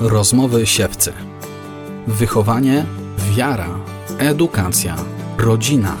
[0.00, 1.12] Rozmowy siewcy.
[2.06, 2.84] Wychowanie,
[3.36, 3.68] wiara,
[4.18, 4.96] edukacja,
[5.38, 5.96] rodzina.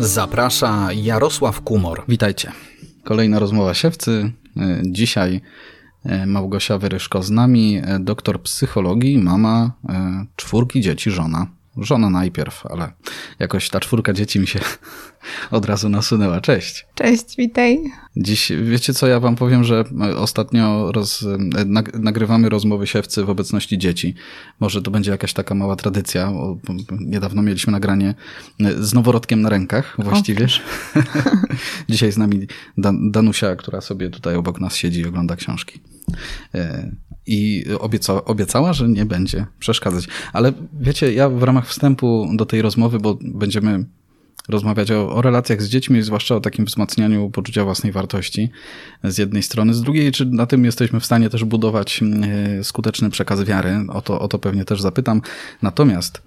[0.00, 2.02] Zaprasza Jarosław Kumor.
[2.08, 2.52] Witajcie.
[3.04, 4.32] Kolejna rozmowa siewcy.
[4.56, 5.40] E, Dzisiaj
[6.04, 9.72] e, Małgosia Wyryszko z nami, e, doktor psychologii, mama
[10.36, 11.46] czwórki dzieci, żona.
[11.80, 12.92] Żona najpierw, ale
[13.38, 14.60] jakoś ta czwórka dzieci mi się
[15.50, 16.40] od razu nasunęła.
[16.40, 16.86] Cześć.
[16.94, 17.78] Cześć, witaj.
[18.16, 19.84] Dziś, wiecie co, ja wam powiem, że
[20.16, 21.26] ostatnio roz,
[21.66, 24.14] nag, nagrywamy rozmowy siewcy w obecności dzieci.
[24.60, 26.32] Może to będzie jakaś taka mała tradycja.
[26.32, 26.56] bo
[27.00, 28.14] Niedawno mieliśmy nagranie
[28.80, 30.46] z noworodkiem na rękach właściwie.
[31.88, 32.46] Dzisiaj z nami
[32.78, 35.80] Dan, Danusia, która sobie tutaj obok nas siedzi i ogląda książki.
[37.32, 40.08] I obiecała, obiecała, że nie będzie przeszkadzać.
[40.32, 43.84] Ale wiecie, ja w ramach wstępu do tej rozmowy, bo będziemy
[44.48, 48.50] rozmawiać o, o, relacjach z dziećmi, zwłaszcza o takim wzmacnianiu poczucia własnej wartości
[49.04, 53.10] z jednej strony, z drugiej, czy na tym jesteśmy w stanie też budować e, skuteczny
[53.10, 55.22] przekaz wiary, o to, o to pewnie też zapytam.
[55.62, 56.22] Natomiast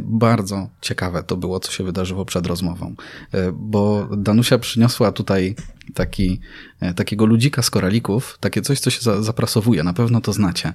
[0.00, 2.94] bardzo ciekawe to było, co się wydarzyło przed rozmową,
[3.32, 5.54] e, bo Danusia przyniosła tutaj
[5.94, 6.40] taki,
[6.80, 10.72] e, takiego ludzika z koralików, takie coś, co się zaprasowuje, na pewno to znacie.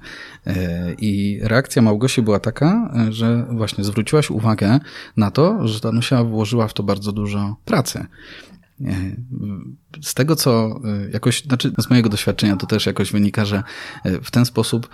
[0.97, 4.79] I reakcja Małgosi była taka, że właśnie zwróciłaś uwagę
[5.17, 8.05] na to, że Danusia włożyła w to bardzo dużo pracy.
[10.01, 10.79] Z tego, co
[11.13, 13.63] jakoś, znaczy z mojego doświadczenia to też jakoś wynika, że
[14.23, 14.89] w ten sposób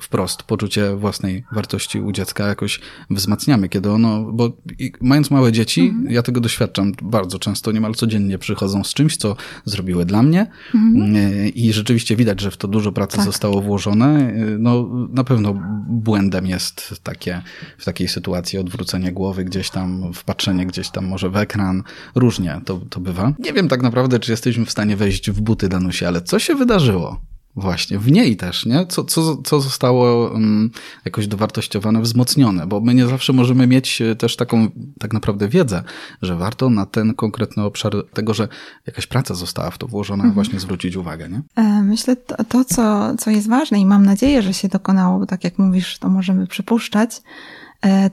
[0.00, 4.52] wprost poczucie własnej wartości u dziecka jakoś wzmacniamy, kiedy ono, bo
[5.00, 6.10] mając małe dzieci, mhm.
[6.10, 11.48] ja tego doświadczam bardzo często, niemal codziennie przychodzą z czymś, co zrobiły dla mnie mhm.
[11.54, 13.26] i rzeczywiście widać, że w to dużo pracy tak.
[13.26, 14.32] zostało włożone.
[14.58, 15.54] No na pewno
[15.88, 17.42] błędem jest takie,
[17.78, 21.82] w takiej sytuacji odwrócenie głowy gdzieś tam, wpatrzenie gdzieś tam może w ekran,
[22.14, 23.32] różnie to, to bywa.
[23.38, 26.54] Nie wiem tak naprawdę, czy jesteśmy w stanie wejść w buty Danusi, ale co się
[26.54, 27.20] wydarzyło?
[27.56, 28.86] Właśnie, w niej też, nie?
[28.86, 30.70] Co, co, co zostało um,
[31.04, 34.68] jakoś dowartościowane, wzmocnione, bo my nie zawsze możemy mieć e, też taką
[34.98, 35.82] tak naprawdę wiedzę,
[36.22, 38.48] że warto na ten konkretny obszar tego, że
[38.86, 40.34] jakaś praca została w to włożona, mhm.
[40.34, 41.42] właśnie zwrócić uwagę, nie?
[41.56, 45.26] E, myślę, to, to co, co jest ważne i mam nadzieję, że się dokonało, bo
[45.26, 47.22] tak jak mówisz, to możemy przypuszczać,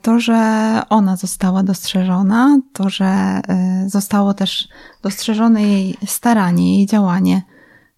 [0.01, 3.41] to, że ona została dostrzeżona, to, że
[3.87, 4.67] zostało też
[5.01, 7.41] dostrzeżone jej staranie, jej działanie,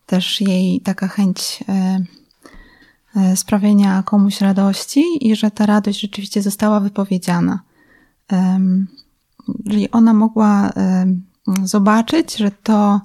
[0.05, 1.99] też jej taka chęć e,
[3.15, 7.59] e, sprawienia komuś radości i że ta radość rzeczywiście została wypowiedziana.
[9.69, 10.73] Czyli ona mogła
[11.63, 13.01] zobaczyć, że to,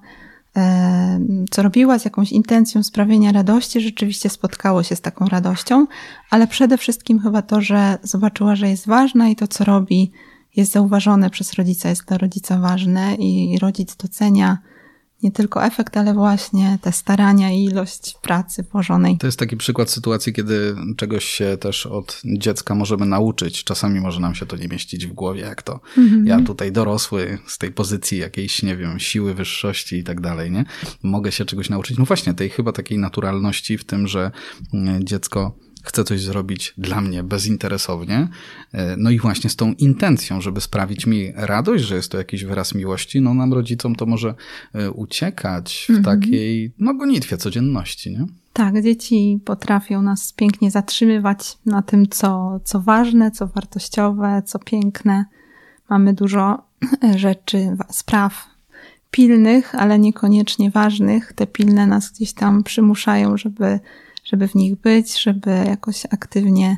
[1.51, 5.87] co robiła z jakąś intencją sprawienia radości, rzeczywiście spotkało się z taką radością,
[6.31, 10.13] ale przede wszystkim chyba to, że zobaczyła, że jest ważna i to, co robi,
[10.57, 14.59] jest zauważone przez rodzica, jest dla rodzica ważne i rodzic docenia
[15.25, 19.19] nie tylko efekt, ale właśnie te starania i ilość pracy włożonej.
[19.19, 23.65] To jest taki przykład sytuacji, kiedy czegoś się też od dziecka możemy nauczyć.
[23.65, 26.27] Czasami może nam się to nie mieścić w głowie, jak to mhm.
[26.27, 30.65] ja tutaj dorosły z tej pozycji jakiejś, nie wiem, siły, wyższości i tak dalej, nie?
[31.03, 31.99] Mogę się czegoś nauczyć.
[31.99, 34.31] No właśnie, tej chyba takiej naturalności w tym, że
[34.75, 38.28] mm, dziecko chcę coś zrobić dla mnie bezinteresownie.
[38.72, 42.45] E, no i właśnie z tą intencją, żeby sprawić mi radość, że jest to jakiś
[42.45, 44.34] wyraz miłości, no nam rodzicom to może
[44.75, 46.21] e, uciekać w mhm.
[46.21, 48.27] takiej no, gonitwie codzienności, nie?
[48.53, 55.25] Tak, dzieci potrafią nas pięknie zatrzymywać na tym, co, co ważne, co wartościowe, co piękne.
[55.91, 56.62] Mamy dużo
[57.17, 58.47] rzeczy, spraw
[59.11, 61.33] pilnych, ale niekoniecznie ważnych.
[61.33, 63.81] Te pilne nas gdzieś tam przymuszają, żeby
[64.34, 66.77] żeby w nich być, żeby jakoś aktywnie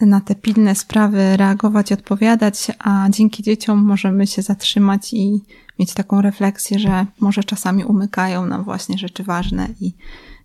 [0.00, 5.40] na te pilne sprawy reagować, odpowiadać, a dzięki dzieciom możemy się zatrzymać i
[5.78, 9.92] mieć taką refleksję, że może czasami umykają nam właśnie rzeczy ważne i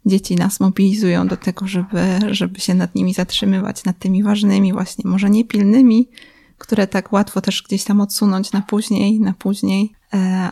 [0.06, 5.10] dzieci nas mobilizują do tego, żeby, żeby się nad nimi zatrzymywać, nad tymi ważnymi, właśnie
[5.10, 6.10] może niepilnymi,
[6.58, 9.94] które tak łatwo też gdzieś tam odsunąć na później, na później,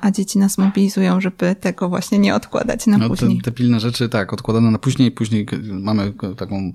[0.01, 3.37] a dzieci nas mobilizują, żeby tego właśnie nie odkładać na no, później.
[3.37, 6.71] Te, te, pilne rzeczy, tak, odkładane na później, później mamy taką,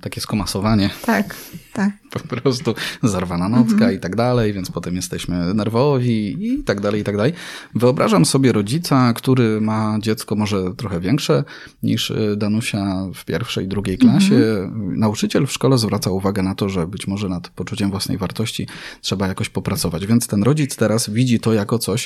[0.00, 0.90] takie skomasowanie.
[1.06, 1.36] Tak,
[1.72, 1.90] tak.
[2.30, 3.94] Po prostu zarwana nocka mhm.
[3.94, 7.32] i tak dalej, więc potem jesteśmy nerwowi i tak dalej, i tak dalej.
[7.74, 11.44] Wyobrażam sobie rodzica, który ma dziecko może trochę większe
[11.82, 14.34] niż e, Danusia w pierwszej, drugiej klasie.
[14.34, 14.98] Mhm.
[14.98, 18.66] Nauczyciel w szkole zwraca uwagę na to, że być może nad poczuciem własnej wartości
[19.00, 21.99] trzeba jakoś popracować, więc ten rodzic teraz widzi to jako coś,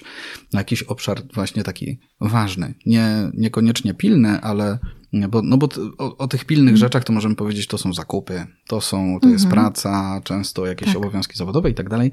[0.52, 2.74] jakiś obszar właśnie taki ważny.
[2.86, 4.78] Nie, niekoniecznie pilny, ale
[5.28, 5.68] Bo, no bo
[5.98, 9.48] o, o tych pilnych rzeczach to możemy powiedzieć, to są zakupy, to są, to jest
[9.48, 10.96] praca, często jakieś Tak.
[10.96, 12.12] obowiązki zawodowe i tak dalej.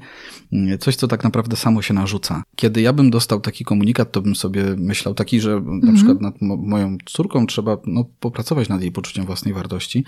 [0.80, 2.42] Coś, co tak naprawdę samo się narzuca.
[2.56, 6.42] Kiedy ja bym dostał taki komunikat, to bym sobie myślał taki, że na przykład nad
[6.42, 10.04] mo- moją córką trzeba no, popracować nad jej poczuciem własnej wartości,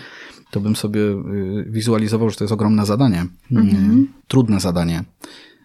[0.50, 3.26] to bym sobie y, wizualizował, że to jest ogromne zadanie.
[4.28, 5.04] Trudne zadanie.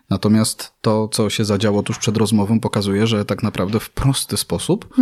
[0.09, 4.95] Natomiast to, co się zadziało tuż przed rozmową, pokazuje, że tak naprawdę w prosty sposób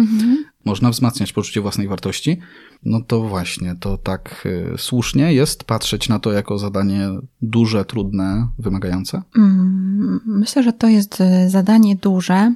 [0.65, 2.37] można wzmacniać poczucie własnej wartości.
[2.85, 7.09] No to właśnie, to tak y, słusznie jest patrzeć na to jako zadanie
[7.41, 9.21] duże, trudne, wymagające.
[9.37, 12.53] Mm, Myślę, że to jest e, zadanie duże.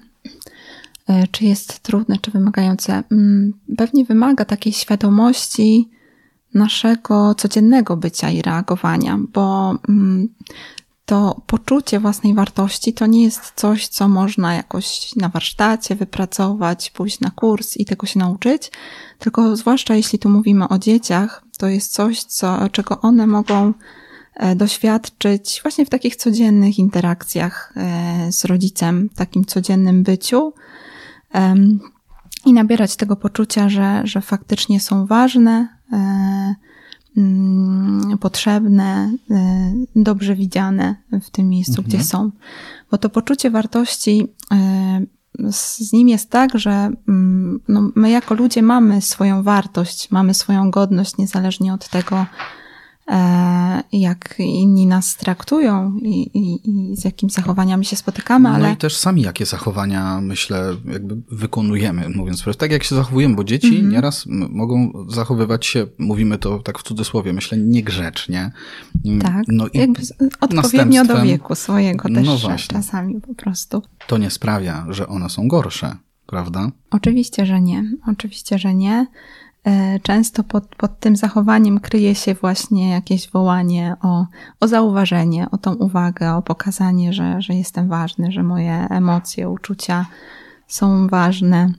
[1.08, 3.04] E, Czy jest trudne, czy wymagające?
[3.12, 5.90] Mm, Pewnie wymaga takiej świadomości
[6.54, 10.28] naszego codziennego bycia i reagowania, bo mm,
[11.12, 17.20] to poczucie własnej wartości to nie jest coś, co można jakoś na warsztacie wypracować, pójść
[17.20, 18.72] na kurs i tego się nauczyć,
[19.20, 23.74] tylko zwłaszcza jeśli tu mówimy o dzieciach, to jest coś, co, czego one mogą
[24.36, 30.54] e, doświadczyć właśnie w takich codziennych interakcjach e, z rodzicem, takim codziennym byciu
[32.46, 36.71] i nabierać tego poczucia, że, że faktycznie są ważne, e,
[38.20, 42.32] potrzebne, e, dobrze widziane w tym miejscu, gdzie są.
[42.92, 45.06] Bo to poczucie wartości e,
[45.52, 50.72] z nim jest tak, że mm, no, my jako ludzie mamy swoją wartość, mamy swoją
[50.72, 52.26] godność, niezależnie od tego,
[53.92, 58.78] jak inni nas traktują i, i, i z jakimi zachowaniami się spotykamy, No ale i
[58.78, 62.60] też sami jakie zachowania, myślę, jakby wykonujemy, mówiąc wprost.
[62.60, 63.90] Tak jak się zachowujemy, bo dzieci Mhm.
[63.90, 68.52] nieraz m- mogą zachowywać się, mówimy to tak w cudzysłowie, myślę, niegrzecznie.
[69.06, 72.78] Mm, tak, No i jakby z- odpowiednio do wieku swojego też No właśnie.
[72.78, 73.82] czasami po prostu.
[74.08, 75.96] to nie sprawia, że one są gorsze,
[76.26, 76.72] prawda?
[76.92, 77.84] Oczywiście, że nie.
[78.08, 79.08] Oczywiście, że nie.
[79.66, 84.26] E, Często pod, pod tym zachowaniem kryje się właśnie jakieś wołanie o,
[84.60, 90.06] o zauważenie, o tą uwagę, o pokazanie, że, że jestem ważny, że moje emocje, uczucia
[90.68, 91.74] są ważne,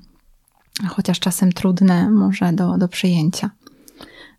[0.88, 3.50] chociaż czasem trudne może do, do przyjęcia.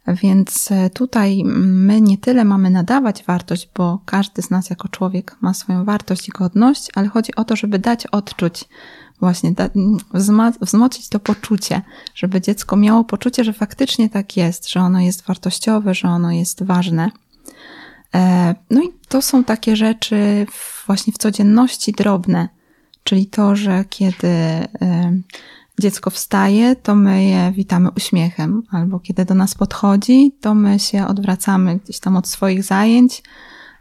[0.07, 5.37] Więc e, tutaj my nie tyle mamy nadawać wartość, bo każdy z nas jako człowiek
[5.41, 8.65] ma swoją wartość i godność, ale chodzi o to, żeby dać odczuć,
[9.23, 9.69] właśnie da,
[10.61, 11.81] wzmocnić to poczucie,
[12.15, 16.63] żeby dziecko miało poczucie, że faktycznie tak jest, że ono jest wartościowe, że ono jest
[16.63, 17.11] ważne.
[18.15, 20.45] E, No i to są takie rzeczy
[20.85, 22.49] właśnie w codzienności drobne,
[23.03, 24.67] czyli to, że kiedy e,
[25.79, 31.07] dziecko wstaje, to my je witamy uśmiechem, albo kiedy do nas podchodzi, to my się
[31.07, 33.23] odwracamy gdzieś tam od swoich zajęć,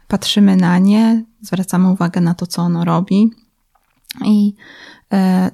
[0.07, 3.31] patrzymy na nie, zwracamy uwagę na to, co ono robi.
[4.25, 4.53] I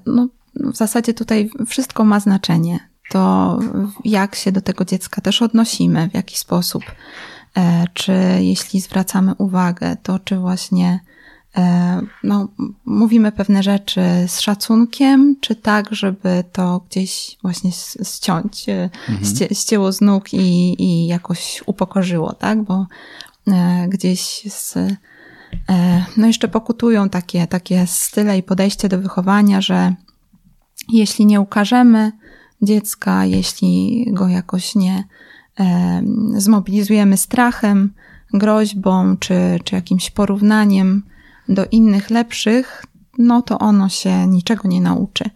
[0.05, 2.79] no, w zasadzie tutaj wszystko ma znaczenie.
[3.09, 3.59] To
[4.05, 6.83] jak się do tego dziecka też odnosimy, w jaki sposób.
[7.57, 10.99] E, Czy jeśli zwracamy uwagę, to czy właśnie
[11.57, 12.47] e, no,
[12.85, 17.71] mówimy pewne rzeczy z szacunkiem, czy tak, żeby to gdzieś właśnie
[18.03, 18.89] ściąć, e,
[19.23, 22.63] ście, ścięło z nóg i, i jakoś upokorzyło, tak?
[22.63, 22.87] Bo
[23.47, 24.97] e, gdzieś z, e,
[26.17, 29.95] no jeszcze pokutują takie, takie style i podejście do wychowania, że
[30.89, 32.11] jeśli nie ukażemy
[32.61, 35.03] dziecka, jeśli go jakoś nie
[35.59, 36.01] e,
[36.35, 37.93] zmobilizujemy strachem,
[38.33, 41.03] groźbą czy, czy jakimś porównaniem
[41.49, 42.85] do innych lepszych,
[43.17, 45.29] no to ono się niczego nie nauczy.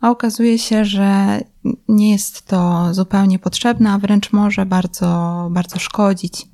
[0.00, 1.40] A okazuje się, że
[1.88, 6.48] nie jest to zupełnie potrzebne, a wręcz może bardzo, bardzo szkodzić.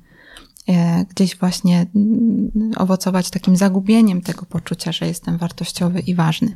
[0.69, 6.55] E, Gdzieś właśnie mm, owocować takim zagubieniem tego poczucia, że jestem wartościowy i ważny.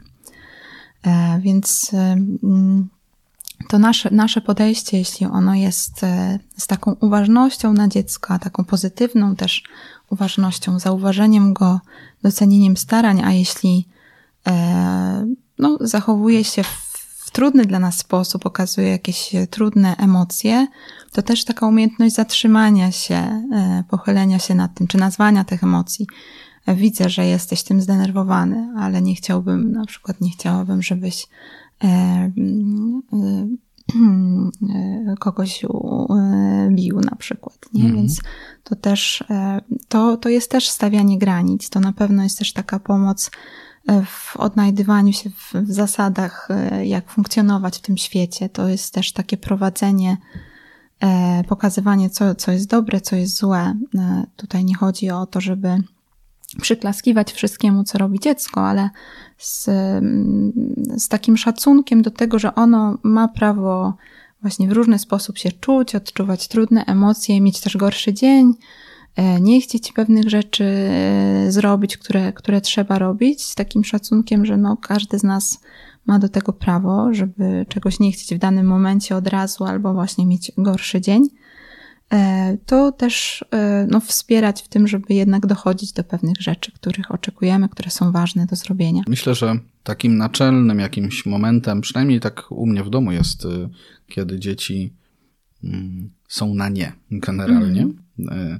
[1.03, 2.89] E, Więc mm,
[3.69, 9.35] to nasze, nasze podejście, jeśli ono jest e, z taką uważnością na dziecka, taką pozytywną
[9.35, 9.63] też
[10.09, 11.79] uważnością, zauważeniem go,
[12.23, 13.87] docenieniem starań, a jeśli
[15.59, 16.90] no, zachowuje się w,
[17.31, 20.67] w trudny dla nas sposób, okazuje jakieś trudne emocje,
[21.11, 26.07] to też taka umiejętność zatrzymania się, e, pochylenia się nad tym, czy nazwania tych emocji.
[26.65, 31.27] E, Widzę, że jesteś tym zdenerwowany, ale nie chciałbym, na przykład nie chciałabym, żebyś
[31.83, 31.87] e,
[33.95, 34.51] mm,
[35.09, 35.67] e, kogoś e,
[36.71, 37.91] bił na przykład, nie?
[37.93, 38.21] Więc
[38.63, 41.69] to też, e, to, to jest też stawianie granic.
[41.69, 43.31] To na pewno jest też taka pomoc e,
[44.05, 48.49] w odnajdywaniu się w, w zasadach, e, jak funkcjonować w tym świecie.
[48.49, 50.17] To jest też takie prowadzenie,
[50.99, 53.75] e, pokazywanie, co, co jest dobre, co jest złe.
[53.97, 55.83] E, Tutaj nie chodzi o to, żeby
[56.61, 58.89] przyklaskiwać wszystkiemu, co robi dziecko, ale
[59.37, 60.53] z, mm,
[60.97, 63.93] z takim szacunkiem do tego, że ono ma prawo
[64.41, 68.53] właśnie w różny sposób się czuć, odczuwać trudne emocje, mieć też gorszy dzień,
[69.41, 74.77] nie chcieć pewnych rzeczy e, zrobić, które, które trzeba robić, z takim szacunkiem, że no,
[74.77, 75.59] każdy z nas
[76.05, 80.25] ma do tego prawo, żeby czegoś nie chcieć w danym momencie od razu albo właśnie
[80.25, 81.27] mieć gorszy dzień.
[82.11, 87.11] E, to też e, no, wspierać w tym, żeby jednak dochodzić do pewnych rzeczy, których
[87.11, 89.03] oczekujemy, które są ważne do zrobienia.
[89.07, 93.69] Myślę, że takim naczelnym jakimś momentem, przynajmniej tak u mnie w domu jest, y,
[94.07, 94.93] kiedy dzieci
[95.63, 97.81] mm, są na nie generalnie,
[98.19, 98.59] mm.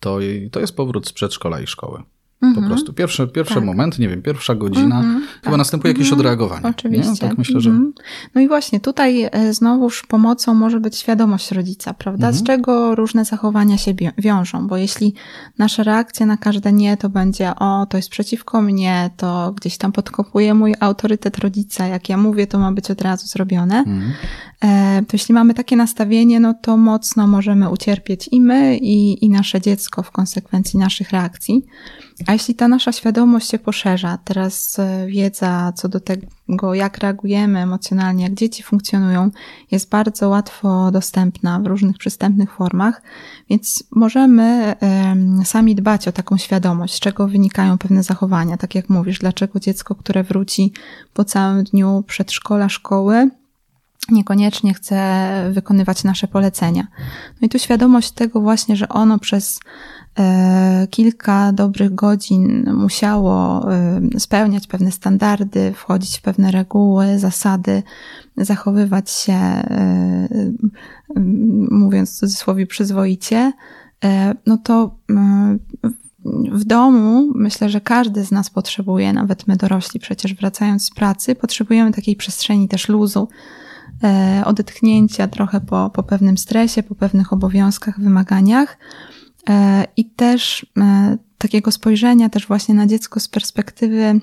[0.00, 0.18] To,
[0.52, 2.02] to jest powrót z przedszkola i szkoły.
[2.42, 2.64] Mhm.
[2.64, 3.64] Po prostu pierwszy, pierwszy tak.
[3.64, 5.58] moment, nie wiem, pierwsza godzina, mhm, chyba tak.
[5.58, 6.20] następuje jakieś mhm.
[6.20, 6.66] odreagowanie.
[6.66, 7.12] Oczywiście.
[7.12, 7.18] Nie?
[7.18, 7.70] Tak myślę, że...
[7.70, 7.92] Mhm.
[8.34, 12.32] No i właśnie tutaj e, znowuż pomocą może być świadomość rodzica, prawda?
[12.32, 12.46] Z mhm.
[12.46, 15.14] czego różne zachowania się wiążą, bo jeśli
[15.58, 19.92] nasza reakcja na każde nie to będzie o, to jest przeciwko mnie, to gdzieś tam
[19.92, 24.12] podkopuje mój autorytet rodzica, jak ja mówię, to ma być od razu zrobione, mhm.
[25.08, 29.60] To jeśli mamy takie nastawienie, no to mocno możemy ucierpieć i my, i, i nasze
[29.60, 31.62] dziecko w konsekwencji naszych reakcji.
[32.26, 37.58] A jeśli ta nasza świadomość się poszerza, teraz e, wiedza co do tego, jak reagujemy
[37.58, 39.30] emocjonalnie, jak dzieci funkcjonują,
[39.70, 43.02] jest bardzo łatwo dostępna w różnych przystępnych formach,
[43.50, 44.74] więc możemy
[45.44, 48.56] sami dbać o taką świadomość, z czego wynikają pewne zachowania.
[48.56, 50.72] Tak jak mówisz, dlaczego dziecko, które wróci
[51.14, 53.30] po całym dniu przedszkola, szkoły,
[54.10, 56.86] niekoniecznie chce wykonywać nasze polecenia.
[57.40, 59.60] No i tu świadomość tego właśnie, że ono przez
[60.18, 67.82] E, kilka dobrych godzin musiało e, spełniać pewne standardy, wchodzić w pewne reguły, zasady,
[68.36, 70.28] zachowywać się, e,
[71.70, 73.52] mówiąc w cudzysłowie, przyzwoicie,
[74.46, 74.94] no to
[76.52, 81.34] w domu myślę, że każdy z nas potrzebuje, nawet my dorośli przecież wracając z pracy,
[81.34, 83.28] potrzebujemy takiej przestrzeni też luzu,
[84.44, 88.78] odetchnięcia trochę po, po pewnym stresie, po pewnych obowiązkach, wymaganiach.
[89.48, 94.20] E, i też e, takiego spojrzenia też właśnie na dziecko z perspektywy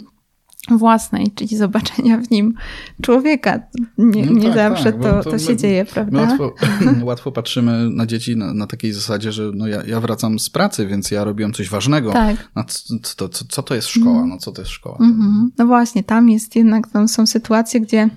[0.72, 2.54] własnej, czyli zobaczenia w nim
[3.02, 3.60] człowieka.
[3.98, 6.22] Nie, no nie tak, zawsze tak, to, to, to, się dzieje, prawda?
[6.22, 6.54] Łatwo,
[7.04, 10.88] łatwo, patrzymy na dzieci na, na, takiej zasadzie, że no ja, ja wracam z pracy,
[10.88, 12.12] więc ja robiłam coś ważnego.
[12.12, 12.50] Tak.
[12.56, 12.64] No,
[13.02, 14.12] co, co, co to jest szkoła?
[14.12, 14.30] Mhm.
[14.30, 14.98] No co to jest szkoła?
[15.00, 15.50] Mm -hmm.
[15.58, 18.10] No właśnie, tam jest jednak, tam są sytuacje, gdzie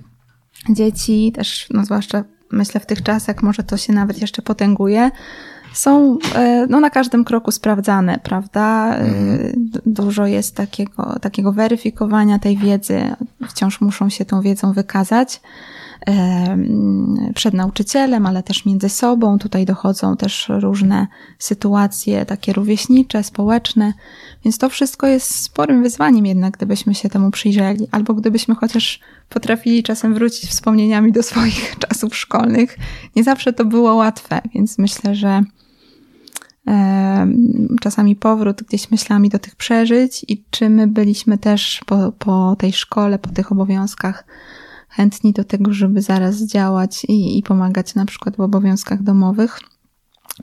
[0.70, 5.10] dzieci też, no zwłaszcza myślę w tych czasach, może to się nawet jeszcze potęguje,
[5.72, 8.94] są e, no, na każdym kroku sprawdzane, prawda?
[8.94, 9.70] E, mhm.
[9.86, 13.00] Dużo jest takiego, takiego weryfikowania tej wiedzy,
[13.48, 15.40] wciąż muszą się tą wiedzą wykazać e,
[17.34, 19.38] przed nauczycielem, ale też między sobą.
[19.38, 21.06] Tutaj dochodzą też różne
[21.38, 23.92] sytuacje takie rówieśnicze, społeczne,
[24.44, 29.82] więc to wszystko jest sporym wyzwaniem jednak, gdybyśmy się temu przyjrzeli, albo gdybyśmy chociaż potrafili
[29.82, 32.78] czasem wrócić wspomnieniami do swoich czasów szkolnych.
[33.16, 35.42] Nie zawsze to było łatwe, więc myślę, że
[37.80, 42.72] czasami powrót gdzieś myślami do tych przeżyć i czy my byliśmy też po, po tej
[42.72, 44.24] szkole, po tych obowiązkach
[44.88, 49.60] chętni do tego, żeby zaraz działać i, i pomagać na przykład w obowiązkach domowych.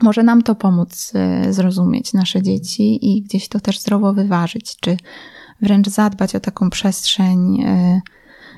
[0.02, 4.96] Może nam to pomóc e, zrozumieć nasze dzieci i gdzieś to też zdrowo wyważyć, czy
[5.62, 8.00] wręcz zadbać o taką przestrzeń e,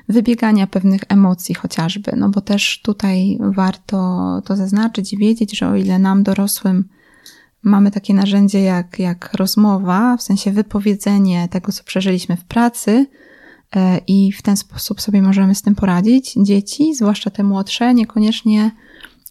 [0.09, 5.75] wybiegania pewnych emocji chociażby, no bo też tutaj warto to zaznaczyć i wiedzieć, że o
[5.75, 6.89] ile nam dorosłym
[7.63, 13.05] mamy takie narzędzie jak, jak rozmowa, w sensie wypowiedzenie tego, co przeżyliśmy w pracy,
[14.07, 16.33] i w ten sposób sobie możemy z tym poradzić.
[16.37, 18.71] Dzieci, zwłaszcza te młodsze, niekoniecznie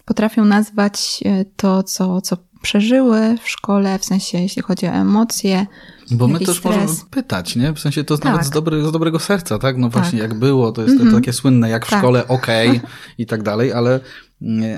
[0.04, 5.66] potrafią nazwać e, to, co, co przeżyły w szkole, w sensie jeśli chodzi o emocje.
[6.11, 6.64] Bo my też stres.
[6.64, 7.73] możemy pytać, nie?
[7.73, 8.25] W sensie to tak.
[8.25, 9.76] nawet z, dobry, z dobrego serca, tak?
[9.76, 10.30] No właśnie, tak.
[10.30, 11.11] jak było, to jest mm -hmm.
[11.11, 11.99] to takie słynne, jak w tak.
[11.99, 12.80] szkole, okej okay,
[13.18, 14.00] i tak dalej, ale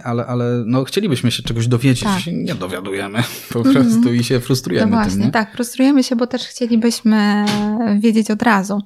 [0.04, 2.26] ale, ale no, chcielibyśmy się czegoś dowiedzieć, tak.
[2.32, 3.18] nie dowiadujemy
[3.52, 4.14] po prostu mm -hmm.
[4.14, 4.90] i się frustrujemy.
[4.90, 7.44] No właśnie, tym, tak, frustrujemy się, bo też chcielibyśmy
[7.98, 8.82] wiedzieć od razu.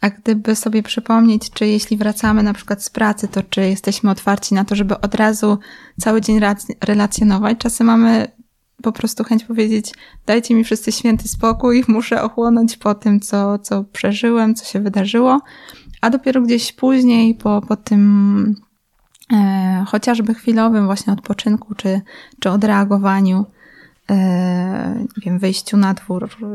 [0.00, 4.54] A gdyby sobie przypomnieć, czy jeśli wracamy na przykład z pracy, to czy jesteśmy otwarci
[4.54, 5.58] na to, żeby od razu
[6.00, 6.40] cały dzień
[6.80, 7.58] relacjonować.
[7.58, 8.28] Czasem mamy
[8.82, 9.94] po prostu chęć powiedzieć,
[10.26, 15.40] dajcie mi wszyscy święty spokój, muszę ochłonąć po tym, co, co przeżyłem, co się wydarzyło.
[16.00, 18.54] A dopiero gdzieś później, po, po tym
[19.32, 22.00] e, chociażby chwilowym właśnie odpoczynku, czy,
[22.40, 23.46] czy odreagowaniu,
[25.16, 26.46] wiem, wyjściu na dwór, e,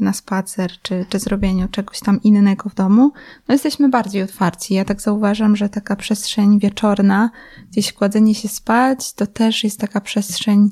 [0.00, 3.12] na spacer, czy, czy zrobieniu czegoś tam innego w domu,
[3.48, 4.74] no jesteśmy bardziej otwarci.
[4.74, 7.30] Ja tak zauważam, że taka przestrzeń wieczorna,
[7.70, 10.70] gdzieś kładzenie się spać, to też jest taka przestrzeń,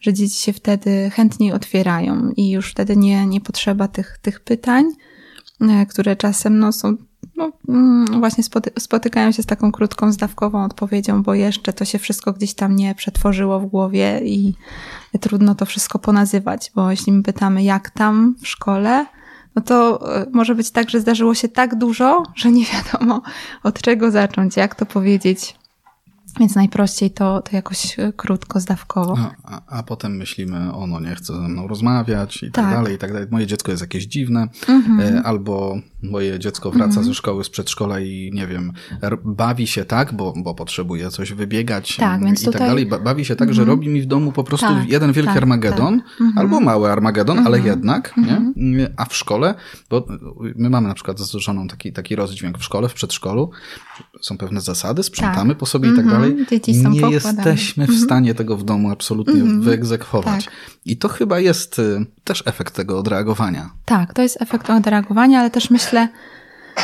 [0.00, 4.84] że dzieci się wtedy chętniej otwierają i już wtedy nie, nie potrzeba tych, tych pytań,
[5.60, 6.96] e, które czasem no, są
[7.36, 11.98] no, mm, właśnie spoty- spotykają się z taką krótką, zdawkową odpowiedzią, bo jeszcze to się
[11.98, 14.54] wszystko gdzieś tam nie przetworzyło w głowie i
[15.20, 19.06] trudno to wszystko ponazywać, bo jeśli my pytamy, jak tam w szkole,
[19.54, 23.22] no to e, może być tak, że zdarzyło się tak dużo, że nie wiadomo
[23.62, 25.56] od czego zacząć, jak to powiedzieć.
[26.40, 29.16] Więc najprościej to, to jakoś e, krótko, zdawkowo.
[29.18, 32.74] A, a, a potem myślimy, ono nie chce ze mną rozmawiać i tak, Tak.
[32.74, 33.28] dalej, i tak dalej.
[33.30, 35.00] Moje dziecko jest jakieś dziwne, Mhm.
[35.16, 38.72] e, albo moje dziecko wraca ze szkoły, z przedszkola i nie wiem,
[39.24, 42.86] bawi się tak, bo, bo potrzebuje coś wybiegać Tak, mm, i tak tutaj- dalej.
[42.86, 45.36] Ba- Bawi się tak, że robi mi w domu po prostu Tak, jeden wielki tak,
[45.36, 46.20] Armagedon, tak.
[46.20, 46.38] Mhm.
[46.38, 48.14] albo mały Armagedon, ale jednak,
[48.56, 48.90] nie?
[48.96, 49.54] A w szkole,
[49.90, 50.06] bo
[50.56, 53.50] my mamy na przykład z żoną taki, taki rozdźwięk w szkole, w przedszkolu,
[54.26, 55.58] są pewne zasady, sprzątamy Tak.
[55.58, 56.20] po sobie i tak Mhm.
[56.22, 56.46] dalej.
[56.50, 57.34] Dzieci są nie poukładane.
[57.50, 60.44] jesteśmy w stanie tego w domu absolutnie wyegzekwować.
[60.44, 60.54] Tak.
[60.84, 63.70] I to chyba jest y, też efekt tego odreagowania.
[63.84, 66.08] Tak, to jest efekt odreagowania, ale też myślę,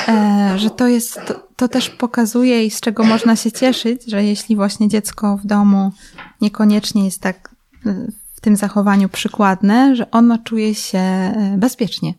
[0.08, 4.24] e, że to jest, to, to też pokazuje i z czego można się cieszyć, że
[4.24, 5.92] jeśli właśnie dziecko w domu
[6.40, 12.14] niekoniecznie jest tak w tym zachowaniu przykładne, że ono czuje się e, bezpiecznie.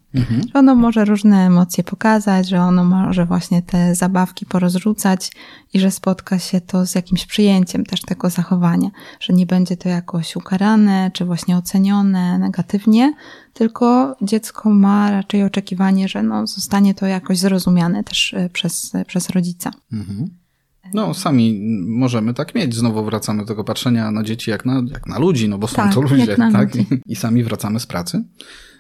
[0.54, 5.32] Że ono może różne emocje pokazać, że ono może właśnie te zabawki porozrzucać
[5.74, 8.90] i że spotka się to z jakimś przyjęciem też tego zachowania,
[9.20, 13.14] że nie będzie to jakoś ukarane czy właśnie ocenione negatywnie,
[13.54, 19.06] tylko dziecko ma raczej oczekiwanie, że no, zostanie to jakoś zrozumiane też e, przez, e,
[19.06, 19.72] przez rodzica.
[20.94, 22.76] No, sami możemy tak mieć.
[22.76, 25.76] Znowu wracamy do tego patrzenia na dzieci jak na, jak na ludzi, no bo są
[25.76, 26.76] Tak, to jak ludzie, tak?
[26.76, 26.88] ludzi.
[27.06, 28.24] I sami wracamy z pracy.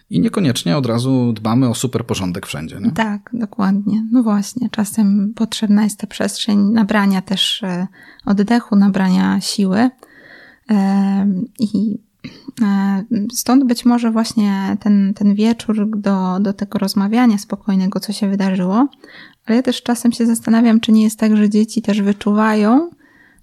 [0.10, 2.79] I niekoniecznie od razu dbamy o super porządek wszędzie.
[2.81, 2.91] Nie?
[2.91, 4.07] Tak, dokładnie.
[4.12, 7.88] No właśnie, czasem potrzebna jest ta przestrzeń nabrania też e,
[8.25, 9.89] oddechu, nabrania siły.
[11.60, 11.98] I
[12.62, 18.29] e, stąd być może właśnie ten, ten wieczór do, do tego rozmawiania spokojnego, co się
[18.29, 18.88] wydarzyło.
[19.45, 22.89] Ale ja też czasem się zastanawiam, czy nie jest tak, że dzieci też wyczuwają,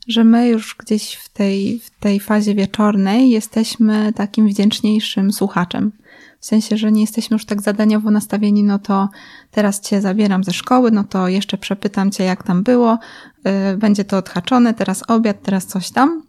[0.09, 5.92] że my już gdzieś w tej, w tej fazie wieczornej jesteśmy takim wdzięczniejszym słuchaczem.
[6.40, 9.09] W sensie, że nie jesteśmy już tak zadaniowo nastawieni, no to
[9.50, 12.99] teraz cię zabieram ze szkoły, no to jeszcze przepytam cię, jak tam było,
[13.45, 16.23] yy, będzie to odhaczone, teraz obiad, teraz coś tam.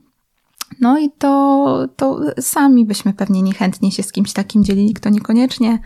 [0.79, 5.79] No i to, to sami byśmy pewnie niechętnie się z kimś takim dzielili, kto niekoniecznie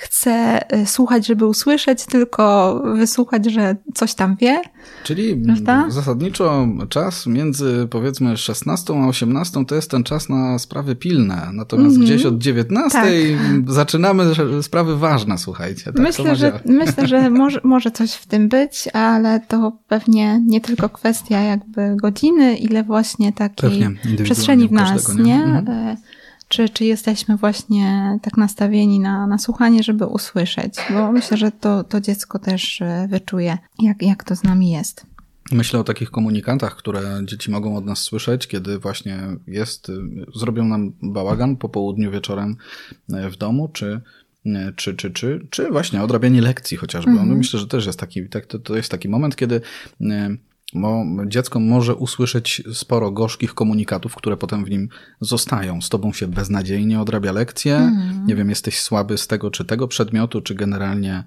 [0.00, 4.60] chce y, słuchać, żeby usłyszeć, tylko wysłuchać, że coś tam wie.
[5.04, 5.84] Czyli Prawda?
[5.88, 11.50] zasadniczo czas między powiedzmy 16 a 18 to jest ten czas na sprawy pilne.
[11.52, 12.04] Natomiast Mhm.
[12.06, 12.98] gdzieś od 19
[13.66, 15.84] zaczynamy że- sprawy ważne, słuchajcie.
[15.84, 20.60] Tak myślę, że, myślę, że może, może coś w tym być, ale to pewnie nie
[20.60, 23.86] tylko kwestia jakby godziny, ile właśnie takiej
[24.24, 25.24] przestrzeni w nas, nie?
[25.24, 25.44] nie?
[25.44, 25.96] Mhm.
[26.50, 30.74] E, Czy, czy jesteśmy właśnie tak nastawieni na, na słuchanie, żeby usłyszeć?
[30.90, 35.06] Bo myślę, że to, to dziecko też e, wyczuje, jak, jak to z nami jest.
[35.52, 39.92] Myślę o takich komunikatach, które dzieci mogą od nas słyszeć, kiedy właśnie jest, y,
[40.34, 42.56] zrobią nam bałagan po południu wieczorem
[43.10, 44.00] y, w domu, czy,
[44.76, 47.12] czy, czy, czy, czy właśnie odrabianie lekcji chociażby.
[47.12, 49.60] No myślę, że też jest taki, tak, to, to jest taki moment, kiedy
[50.74, 54.88] y, mo, dziecko może usłyszeć sporo gorzkich komunikatów, które potem w nim
[55.20, 55.80] zostają.
[55.80, 57.92] Z tobą się beznadziejnie odrabia lekcje,
[58.26, 61.24] nie wiem, jesteś słaby z tego czy tego przedmiotu, czy generalnie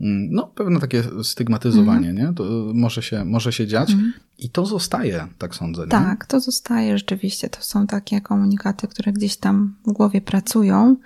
[0.00, 2.32] Mm, no, pewne takie stygmatyzowanie, nie?
[2.36, 3.92] To może się, może się dziać
[4.38, 5.82] i to zostaje, tak sądzę.
[5.82, 5.88] Nie?
[5.88, 7.48] Tak, to zostaje rzeczywiście.
[7.48, 10.96] To są takie komunikaty, które gdzieś tam w głowie pracują.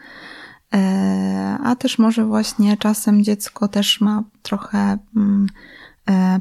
[0.75, 5.47] E, A też może właśnie czasem dziecko też ma trochę mm,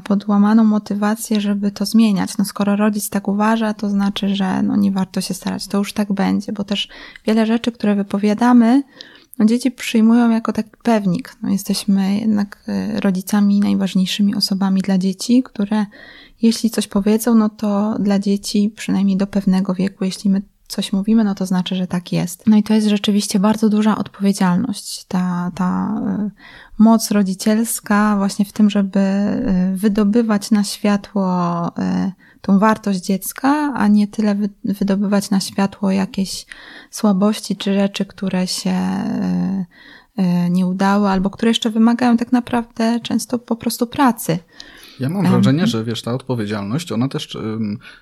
[0.04, 2.38] podłamaną motywację, żeby to zmieniać.
[2.38, 5.66] No skoro rodzic tak uważa, to znaczy, że no nie warto się starać.
[5.66, 6.88] To już tak będzie, bo też
[7.26, 8.82] wiele rzeczy, które wypowiadamy,
[9.38, 11.36] no dzieci przyjmują jako taki pewnik.
[11.42, 15.86] No jesteśmy jednak e, rodzicami, najważniejszymi osobami dla dzieci, które
[16.42, 20.42] jeśli coś powiedzą, no to dla dzieci, przynajmniej do pewnego wieku, jeśli my
[20.72, 22.46] coś mówimy, no to znaczy, że tak jest.
[22.46, 26.30] No i to jest rzeczywiście bardzo duża odpowiedzialność, ta, ta e,
[26.78, 31.26] moc rodzicielska właśnie w tym, żeby e, wydobywać na światło
[31.78, 36.46] e, tą wartość dziecka, a nie tyle wy, wydobywać na światło jakieś
[36.90, 38.74] słabości czy rzeczy, które się
[40.50, 44.38] nie udały, albo które jeszcze wymagają tak naprawdę często po prostu pracy.
[45.02, 47.38] Ja mam wrażenie, że wiesz, ta odpowiedzialność, ona też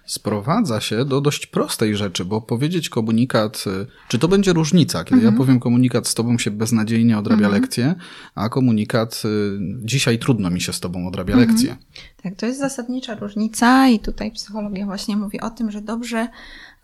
[0.06, 5.22] sprowadza się do dość prostej rzeczy, bo powiedzieć komunikat, y, czy to będzie różnica, kiedy
[5.22, 7.94] ja powiem komunikat z tobą się beznadziejnie odrabia lekcję,
[8.34, 11.76] a komunikat y, dzisiaj trudno mi się z tobą odrabia lekcję.
[12.22, 16.28] Tak, to jest zasadnicza różnica i tutaj psychologia właśnie mówi o tym, że dobrze,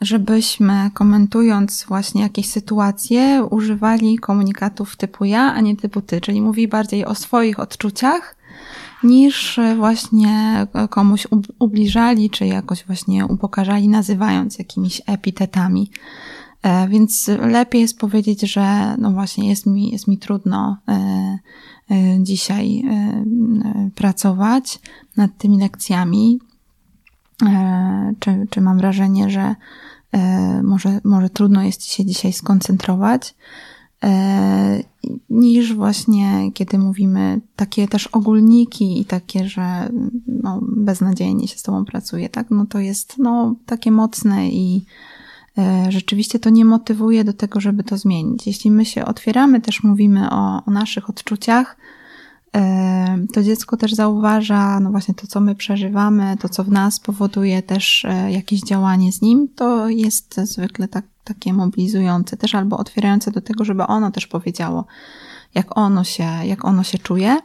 [0.00, 6.68] żebyśmy komentując właśnie jakieś sytuacje używali komunikatów typu ja, a nie typu ty, czyli mówi
[6.68, 8.35] bardziej o swoich odczuciach
[9.02, 11.26] niż właśnie komuś
[11.58, 15.90] ubliżali, czy jakoś właśnie upokarzali, nazywając jakimiś epitetami.
[16.66, 20.92] E, więc lepiej jest powiedzieć, że no właśnie jest mi, jest mi trudno e,
[21.90, 22.82] e, dzisiaj
[23.94, 24.78] pracować
[25.16, 26.38] nad tymi lekcjami,
[28.18, 29.54] czy, czy mam wrażenie, że
[30.62, 33.34] może, może trudno jest się dzisiaj skoncentrować,
[35.30, 39.88] niż właśnie kiedy mówimy takie też ogólniki i takie, że
[40.26, 42.46] no, beznadziejnie się z tobą pracuje, tak?
[42.50, 44.84] No to jest no, takie mocne i
[45.58, 48.46] E, rzeczywiście to nie motywuje do tego, żeby to zmienić.
[48.46, 51.80] Jeśli my się otwieramy, też mówimy o, o naszych odczuciach, e,
[53.32, 57.62] to dziecko też zauważa, no właśnie to, co my przeżywamy, to, co w nas powoduje
[57.62, 63.30] też e, jakieś działanie z nim, to jest zwykle tak, takie mobilizujące też albo otwierające
[63.30, 64.84] do tego, żeby ono też powiedziało,
[65.54, 67.36] jak ono się, jak ono się czuje.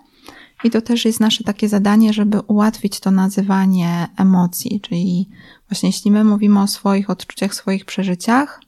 [0.64, 5.30] I to też jest nasze takie zadanie, żeby ułatwić to nazywanie emocji, czyli
[5.70, 8.62] właśnie jeśli my mówimy o swoich odczuciach, swoich przeżyciach,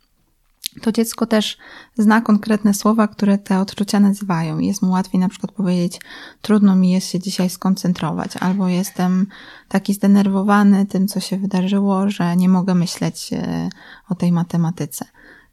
[0.81, 1.57] to dziecko też
[1.97, 4.59] zna konkretne słowa, które te odczucia nazywają.
[4.59, 5.99] Jest mu łatwiej na przykład powiedzieć,
[6.41, 9.27] trudno mi jest się dzisiaj skoncentrować, albo jestem
[9.67, 13.69] taki zdenerwowany tym, co się wydarzyło, że nie mogę myśleć e,
[14.09, 15.05] o tej matematyce.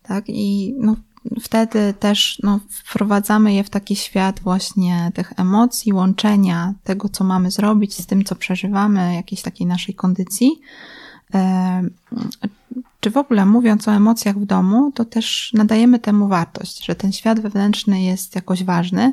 [0.03, 0.25] Tak?
[0.29, 0.97] I no,
[1.41, 7.51] wtedy też no, wprowadzamy je w taki świat właśnie tych emocji, łączenia tego, co mamy
[7.51, 10.61] zrobić z tym, co przeżywamy, jakiejś takiej naszej kondycji.
[13.01, 17.13] Czy w ogóle mówiąc o emocjach w domu, to też nadajemy temu wartość, że ten
[17.13, 19.13] świat wewnętrzny jest jakoś ważny.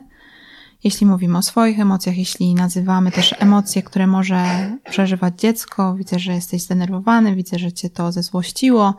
[0.84, 6.34] Jeśli mówimy o swoich emocjach, jeśli nazywamy też emocje, które może przeżywać dziecko, widzę, że
[6.34, 8.96] jesteś zdenerwowany, widzę, że cię to zezłościło,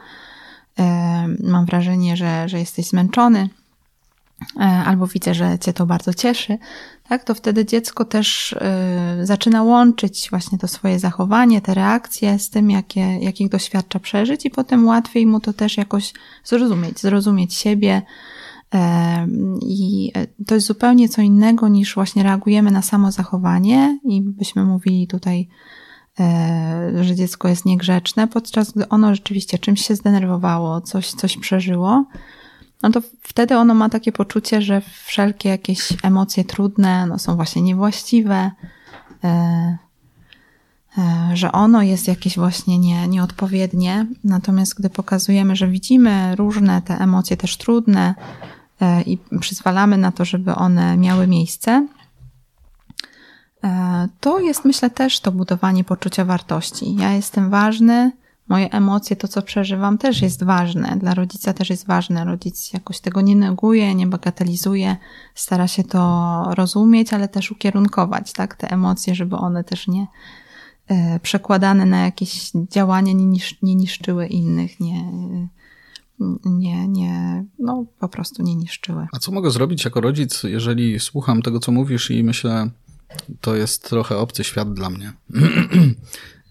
[1.42, 3.48] mam wrażenie, że, że jesteś zmęczony,
[4.84, 6.58] albo widzę, że cię to bardzo cieszy,
[7.08, 12.50] tak, to wtedy dziecko też y, zaczyna łączyć właśnie to swoje zachowanie, te reakcje z
[12.50, 16.12] tym, jakie, jakich doświadcza przeżyć, i potem łatwiej mu to też jakoś
[16.44, 18.02] zrozumieć, zrozumieć siebie.
[19.62, 20.12] I
[20.46, 25.48] to jest zupełnie co innego niż właśnie reagujemy na samo zachowanie i byśmy mówili tutaj
[26.20, 32.04] E, że dziecko jest niegrzeczne, podczas gdy ono rzeczywiście czymś się zdenerwowało, coś, coś przeżyło,
[32.82, 37.62] no to wtedy ono ma takie poczucie, że wszelkie jakieś emocje trudne no są właśnie
[37.62, 38.50] niewłaściwe,
[39.24, 39.78] e,
[40.98, 44.06] e, że ono jest jakieś właśnie nie, nieodpowiednie.
[44.24, 48.14] Natomiast gdy pokazujemy, że widzimy różne te emocje też trudne
[49.06, 51.86] i przyzwalamy na to, żeby one miały miejsce,
[53.64, 56.96] E, to jest, myślę, też to budowanie poczucia wartości.
[56.96, 58.12] Ja jestem ważny,
[58.48, 60.96] moje emocje, to co przeżywam, też jest ważne.
[61.00, 62.24] Dla rodzica też jest ważne.
[62.24, 64.96] Rodzic jakoś tego nie neguje, nie bagatelizuje,
[65.34, 70.06] stara się to rozumieć, ale też ukierunkować, tak, te emocje, żeby one też nie
[70.88, 75.12] e, przekładane na jakieś działania nie, nisz, nie niszczyły innych, nie,
[76.44, 79.06] nie, nie, no po prostu nie niszczyły.
[79.12, 82.70] A co mogę zrobić jako rodzic, jeżeli słucham tego, co mówisz i myślę,
[83.40, 85.12] to jest trochę obcy świat dla mnie.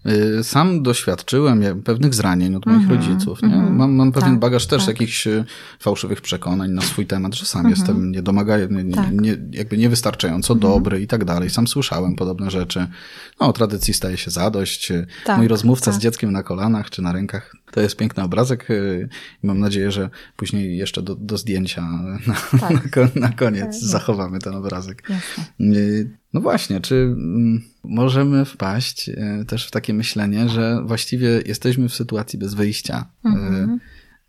[0.08, 3.42] Y, sam doświadczyłem pewnych zranień od moich mm -hmm, rodziców.
[3.42, 3.48] Nie?
[3.48, 4.88] -hmm, mam, mam pewien tak, bagaż też tak.
[4.88, 5.44] jakichś y,
[5.80, 7.78] fałszywych przekonań na swój temat, że sam mm -hmm.
[7.78, 9.12] jestem niedomagający, nie, tak.
[9.12, 10.72] nie, jakby niewystarczająco mhm.
[10.72, 11.50] dobry i tak dalej.
[11.50, 12.86] Sam słyszałem podobne rzeczy.
[13.40, 14.92] No, tradycji staje się zadość.
[15.24, 16.02] Tak, Mój rozmówca z tak.
[16.02, 19.08] dzieckiem na kolanach czy na rękach to jest piękny obrazek y,
[19.42, 21.82] i mam nadzieję, że później jeszcze do, do zdjęcia
[22.26, 22.96] na, tak.
[22.96, 23.88] na, na koniec tak.
[23.88, 25.02] zachowamy ten obrazek.
[25.08, 25.44] Jasne.
[26.32, 31.94] No właśnie, czy mm, możemy wpaść e, też w takie myślenie, że właściwie jesteśmy w
[31.94, 33.06] sytuacji bez wyjścia?
[33.24, 33.80] Mhm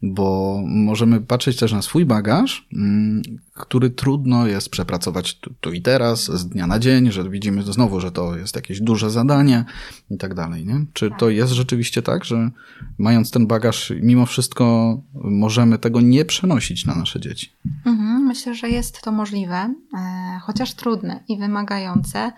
[0.02, 3.22] bo możemy patrzeć też na swój bagaż, mm,
[3.54, 8.00] który trudno jest przepracować tu, tu, i teraz, z dnia na dzień, że widzimy znowu,
[8.00, 9.66] że to jest jakieś duże zadanie
[10.12, 10.66] i tak dalej.
[10.66, 10.86] Nie?
[10.94, 11.36] Czy to tak.
[11.36, 12.52] jest rzeczywiście tak, że
[12.98, 17.52] mając ten bagaż, mimo wszystko możemy tego nie przenosić na nasze dzieci?
[17.86, 22.32] Mhm, myślę, że jest to możliwe, e, chociaż trudne i wymagające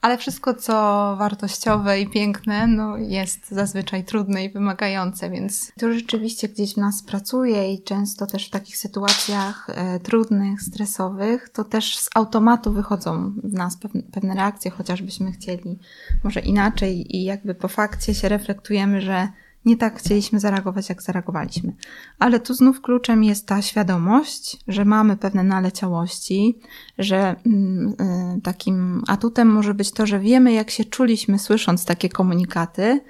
[0.00, 0.72] ale wszystko, co
[1.18, 7.02] wartościowe i piękne, no, jest zazwyczaj trudne i wymagające, więc to rzeczywiście gdzieś w nas
[7.02, 13.32] pracuje i często też w takich sytuacjach e, trudnych, stresowych, to też z automatu wychodzą
[13.44, 15.78] w nas pewne, pewne reakcje, chociażbyśmy chcieli
[16.24, 19.28] może inaczej i jakby po fakcie się reflektujemy, że
[19.64, 21.72] nie tak chcieliśmy zareagować, jak zareagowaliśmy.
[22.18, 26.58] Ale tu znów kluczem jest ta świadomość, że mamy pewne naleciałości,
[26.98, 27.94] że mm,
[28.38, 33.00] y, takim atutem może być to, że wiemy, jak się czuliśmy słysząc takie komunikaty,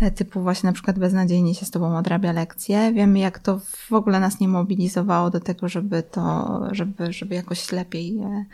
[0.00, 2.92] e, typu właśnie na przykład beznadziejnie się z tobą odrabia lekcje.
[2.92, 7.72] Wiemy, jak to w ogóle nas nie mobilizowało do tego, żeby to, żeby, żeby jakoś
[7.72, 8.44] lepiej e,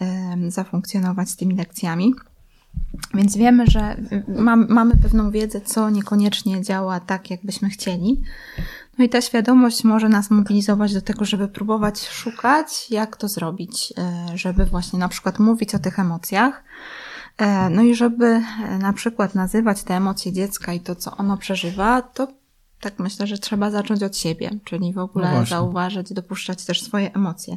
[0.00, 2.14] e, zafunkcjonować z tymi lekcjami.
[3.14, 3.96] Więc wiemy, że
[4.28, 8.20] mam, mamy pewną wiedzę, co niekoniecznie działa tak, jakbyśmy chcieli.
[8.98, 13.92] No i ta świadomość może nas mobilizować do tego, żeby próbować szukać, jak to zrobić,
[13.98, 16.64] e, żeby właśnie na przykład mówić o tych emocjach.
[17.38, 21.36] E, no i żeby e, na przykład nazywać te emocje dziecka i to, co ono
[21.36, 22.28] przeżywa, to
[22.80, 27.14] tak myślę, że trzeba zacząć od siebie, czyli w ogóle no zauważyć, dopuszczać też swoje
[27.14, 27.56] emocje,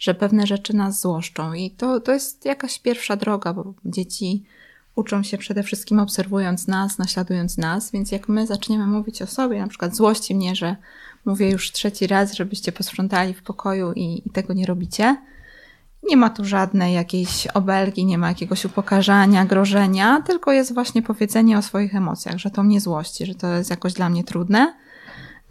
[0.00, 1.52] że pewne rzeczy nas złoszczą.
[1.52, 4.44] I to, to jest jakaś pierwsza droga, bo dzieci
[4.94, 9.60] uczą się przede wszystkim obserwując nas, naśladując nas, więc jak my zaczniemy mówić o sobie,
[9.60, 10.76] na przykład złości mnie, że
[11.24, 15.16] mówię już trzeci raz, żebyście posprzątali w pokoju i, i tego nie robicie,
[16.02, 21.58] nie ma tu żadnej jakiejś obelgi, nie ma jakiegoś upokarzania, grożenia, tylko jest właśnie powiedzenie
[21.58, 24.74] o swoich emocjach, że to mnie złości, że to jest jakoś dla mnie trudne.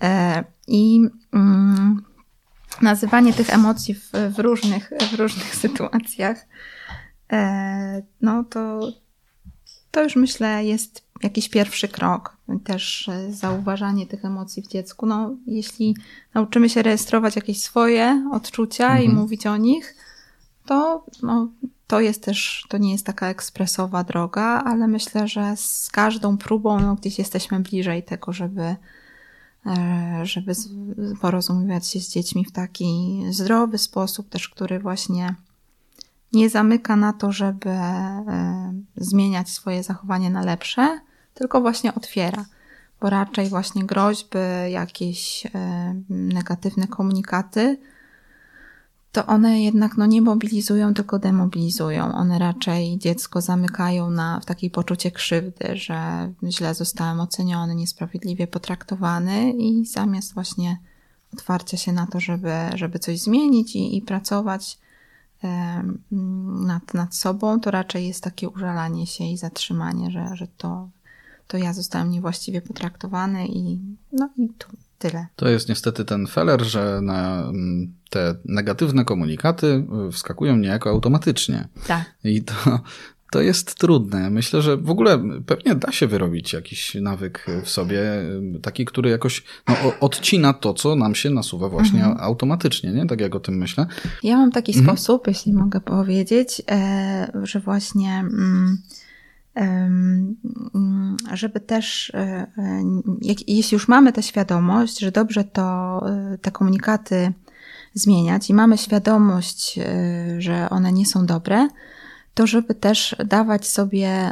[0.02, 1.02] E, I
[1.34, 2.04] mm,
[2.82, 6.46] nazywanie tych emocji w, w, różnych, w różnych sytuacjach,
[7.32, 8.92] e, no to,
[9.92, 12.38] to już myślę jest jakiś pierwszy krok.
[12.64, 15.06] Też e, zauważanie tych emocji w dziecku.
[15.06, 15.96] No, jeśli
[16.34, 19.04] nauczymy się rejestrować jakieś swoje odczucia mhm.
[19.04, 19.96] i mówić o nich,
[20.66, 21.48] to no,
[21.88, 26.80] to jest też, to nie jest taka ekspresowa droga, ale myślę, że z każdą próbą
[26.80, 28.76] no, gdzieś jesteśmy bliżej tego, żeby,
[30.24, 30.54] żeby
[31.22, 35.36] porozumiewać się z dziećmi w taki zdrowy sposób, też który właśnie
[36.34, 41.00] nie zamyka na to, żeby e, zmieniać swoje zachowanie na lepsze,
[41.34, 42.46] tylko właśnie otwiera,
[43.02, 44.38] bo raczej właśnie groźby,
[44.70, 45.50] jakieś e,
[46.10, 47.78] negatywne komunikaty,
[49.12, 52.14] to one jednak no, nie mobilizują, tylko demobilizują.
[52.14, 59.52] One raczej dziecko zamykają na, w takiej poczucie krzywdy, że źle zostałem oceniony, niesprawiedliwie potraktowany
[59.52, 60.78] i zamiast właśnie
[61.34, 64.78] otwarcia się na to, żeby, żeby coś zmienić i, i pracować
[65.44, 70.90] e, nad, nad sobą, to raczej jest takie użalanie się i zatrzymanie, że, że to,
[71.48, 73.80] to ja zostałem niewłaściwie potraktowany i,
[74.12, 74.68] no, i tu,
[75.00, 75.28] Tyle.
[75.36, 81.68] To jest niestety ten feller, że na mm, te negatywne komunikaty y, wskakują niejako automatycznie.
[81.88, 82.06] Tak.
[82.24, 82.54] I to,
[83.32, 84.30] to jest trudne.
[84.30, 88.02] Myślę, że w ogóle pewnie da się wyrobić jakiś nawyk w sobie,
[88.56, 92.18] y, taki, który jakoś no, odcina to, co nam się nasuwa właśnie mhm.
[92.20, 93.06] automatycznie, nie?
[93.06, 93.88] Tak jak o tym myślę.
[94.24, 94.88] Ja mam taki mhm.
[94.88, 98.10] sposób, jeśli mogę powiedzieć, e, że właśnie.
[98.10, 98.78] Mm,
[101.34, 102.84] żeby też, e, e,
[103.48, 107.34] jeśli już mamy tę świadomość, że dobrze to e, te komunikaty
[107.94, 109.80] zmieniać i mamy świadomość,
[110.38, 111.68] że one nie są dobre,
[112.34, 114.32] to żeby też dawać sobie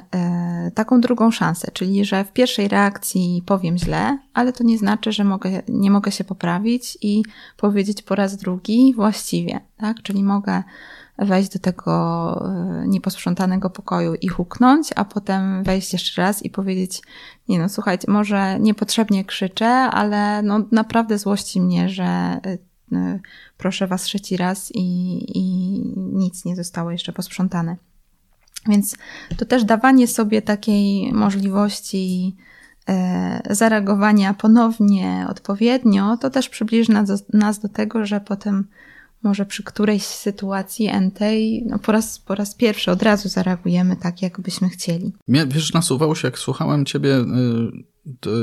[0.74, 5.24] taką drugą szansę, czyli że w pierwszej reakcji powiem źle, ale to nie znaczy, że
[5.24, 7.24] mogę, nie mogę się poprawić i
[7.58, 10.02] powiedzieć po raz drugi właściwie, tak?
[10.02, 10.64] Czyli mogę
[11.20, 11.92] wejść do tego
[12.46, 17.02] e, nieposprzątanego pokoju i huknąć, a potem wejść jeszcze raz i powiedzieć,
[17.50, 22.58] nie no, słuchajcie, może niepotrzebnie krzyczę, ale no naprawdę złości mnie, że e,
[22.92, 23.20] e,
[23.58, 25.44] proszę was trzeci raz i, i
[25.96, 27.76] nic nie zostało jeszcze posprzątane.
[28.68, 28.96] Więc
[29.38, 32.36] to też dawanie sobie takiej możliwości
[33.50, 38.68] zareagowania ponownie, odpowiednio, to też przybliży nas do, nas do tego, że potem
[39.24, 44.22] może przy którejś sytuacji entej no po, raz, po raz pierwszy od razu zareagujemy tak,
[44.22, 45.14] jakbyśmy chcieli.
[45.28, 47.26] Mnie, wiesz, nasuwało się, jak słuchałem ciebie,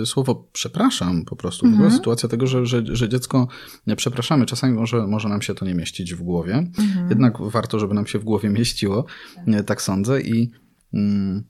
[0.03, 1.67] y, słowo przepraszam po prostu.
[1.67, 1.91] Mhm.
[1.91, 3.49] sytuacja tego, że, że, że dziecko
[3.87, 4.47] nie przepraszamy.
[4.47, 6.55] Czasami może, może nam się to nie mieścić w głowie.
[6.79, 7.09] Mhm.
[7.11, 9.05] Jednak warto, żeby nam się w głowie mieściło.
[9.47, 10.21] Tak, tak sądzę.
[10.21, 10.51] I
[10.95, 11.45] mm,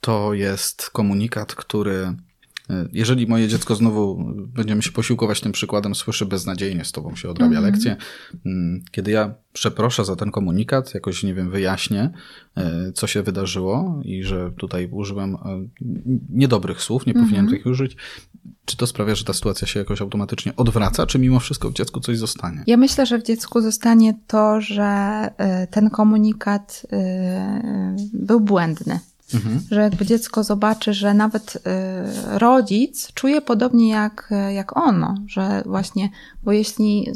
[0.00, 2.16] to jest komunikat, który
[2.92, 7.58] jeżeli moje dziecko znowu, będziemy się posiłkować tym przykładem, słyszy beznadziejnie z tobą się odrabia
[7.58, 7.62] -hmm.
[7.62, 7.96] lekcję,
[8.46, 12.10] mm, kiedy ja przeproszę za ten komunikat, jakoś, nie wiem, wyjaśnię,
[12.56, 15.38] e, co się wydarzyło i że tutaj użyłem e,
[16.30, 17.20] niedobrych słów, nie -hmm.
[17.20, 17.96] powinienem tych użyć,
[18.64, 22.00] czy to sprawia, że ta sytuacja się jakoś automatycznie odwraca, czy mimo wszystko w dziecku
[22.00, 22.64] coś zostanie?
[22.66, 24.84] Ja myślę, że w dziecku zostanie to, że
[25.38, 26.86] e, ten komunikat
[28.12, 29.00] był błędny.
[29.34, 29.60] Mhm.
[29.70, 31.60] Że jakby dziecko zobaczy, że nawet y,
[32.38, 36.10] rodzic czuje podobnie jak, jak ono, że właśnie,
[36.42, 37.06] bo jeśli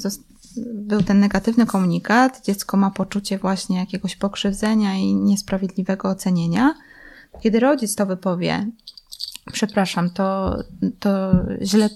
[0.64, 6.74] był ten negatywny komunikat, dziecko ma poczucie właśnie jakiegoś pokrzywdzenia i niesprawiedliwego ocenienia,
[7.40, 8.66] kiedy rodzic to wypowie,
[9.52, 10.56] przepraszam, to,
[11.00, 11.88] to źle,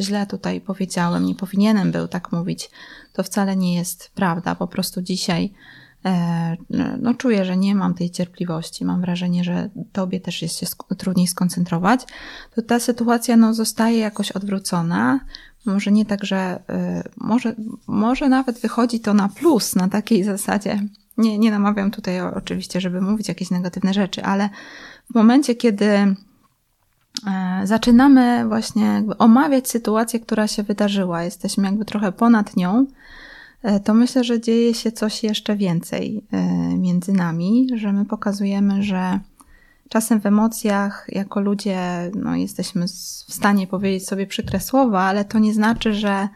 [0.00, 2.70] źle tutaj powiedziałem, nie powinienem był tak mówić,
[3.12, 4.54] to wcale nie jest prawda.
[4.54, 5.52] Po prostu dzisiaj
[7.00, 10.66] no, czuję, że nie mam tej cierpliwości, mam wrażenie, że tobie też jest się
[10.98, 12.00] trudniej skoncentrować,
[12.54, 15.20] to ta sytuacja no, zostaje jakoś odwrócona.
[15.66, 17.54] Może nie tak, że e, może,
[17.86, 20.80] może nawet wychodzi to na plus, na takiej zasadzie,
[21.18, 24.50] Nie, nie namawiam tutaj oczywiście, żeby mówić jakieś negatywne rzeczy, ale
[25.10, 26.14] w momencie, kiedy e,
[27.64, 32.86] zaczynamy właśnie omawiać sytuację, która się wydarzyła, jesteśmy jakby trochę ponad nią, e,
[33.84, 39.20] to myślę, że dzieje się coś jeszcze więcej e, między nami, że my pokazujemy, że
[39.88, 41.78] czasem w emocjach jako ludzie
[42.14, 42.88] no, jesteśmy
[43.28, 46.28] w stanie powiedzieć sobie przykre słowa, ale to nie znaczy, że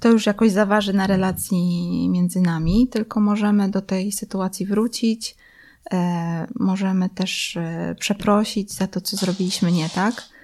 [0.00, 5.36] to już jakoś zaważy na relacji między nami, tylko możemy do tej sytuacji wrócić,
[5.92, 10.35] e, możemy też e, przeprosić za to, co zrobiliśmy nie tak.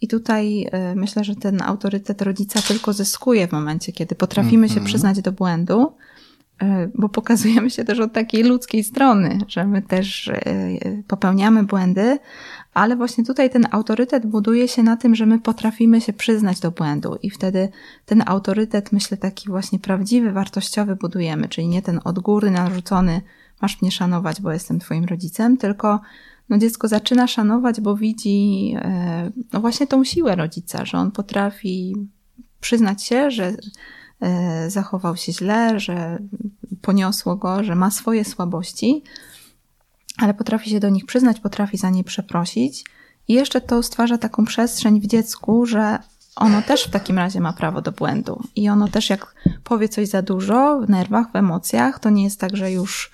[0.00, 4.72] I tutaj e, myślę, że ten autorytet rodzica tylko zyskuje w momencie, kiedy potrafimy się
[4.72, 4.86] mhm.
[4.86, 5.92] przyznać do błędu,
[6.94, 10.30] bo pokazujemy się też od takiej ludzkiej strony, że my też
[11.08, 12.18] popełniamy błędy,
[12.74, 16.70] ale właśnie tutaj ten autorytet buduje się na tym, że my potrafimy się przyznać do
[16.70, 17.68] błędu i wtedy
[18.06, 23.20] ten autorytet, myślę, taki właśnie prawdziwy, wartościowy budujemy, czyli nie ten od góry narzucony,
[23.62, 26.00] masz mnie szanować, bo jestem twoim rodzicem, tylko
[26.50, 31.96] no dziecko zaczyna szanować, bo widzi e, no właśnie tą siłę rodzica, że on potrafi
[32.60, 33.54] przyznać się, że
[34.20, 36.18] e, zachował się źle, że
[36.82, 39.02] poniosło go, że ma swoje słabości,
[40.18, 42.84] ale potrafi się do nich przyznać, potrafi za nie przeprosić.
[43.28, 45.98] I jeszcze to stwarza taką przestrzeń w dziecku, że
[46.36, 48.42] ono też w takim razie ma prawo do błędu.
[48.56, 49.34] I ono też, jak
[49.64, 53.10] powie coś za dużo w nerwach, w emocjach, to nie jest tak, że już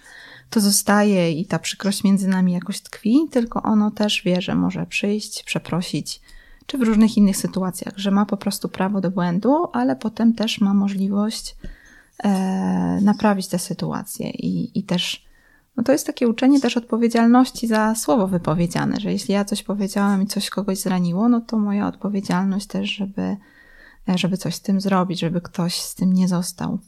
[0.50, 4.87] to zostaje i ta przykrość między nami jakoś tkwi, tylko ono też wie, że może
[4.87, 6.20] przyjść, przeprosić,
[6.66, 10.61] czy w różnych innych sytuacjach, że ma po prostu prawo do błędu, ale potem też
[10.61, 11.56] ma możliwość
[12.24, 12.30] e,
[13.02, 15.26] naprawić tę sytuację i, i też
[15.76, 20.22] no to jest takie uczenie też odpowiedzialności za słowo wypowiedziane, że jeśli ja coś powiedziałam
[20.22, 23.37] i coś kogoś zraniło, no to moja odpowiedzialność też, żeby,
[24.14, 26.78] żeby coś z tym zrobić, żeby ktoś z tym nie został.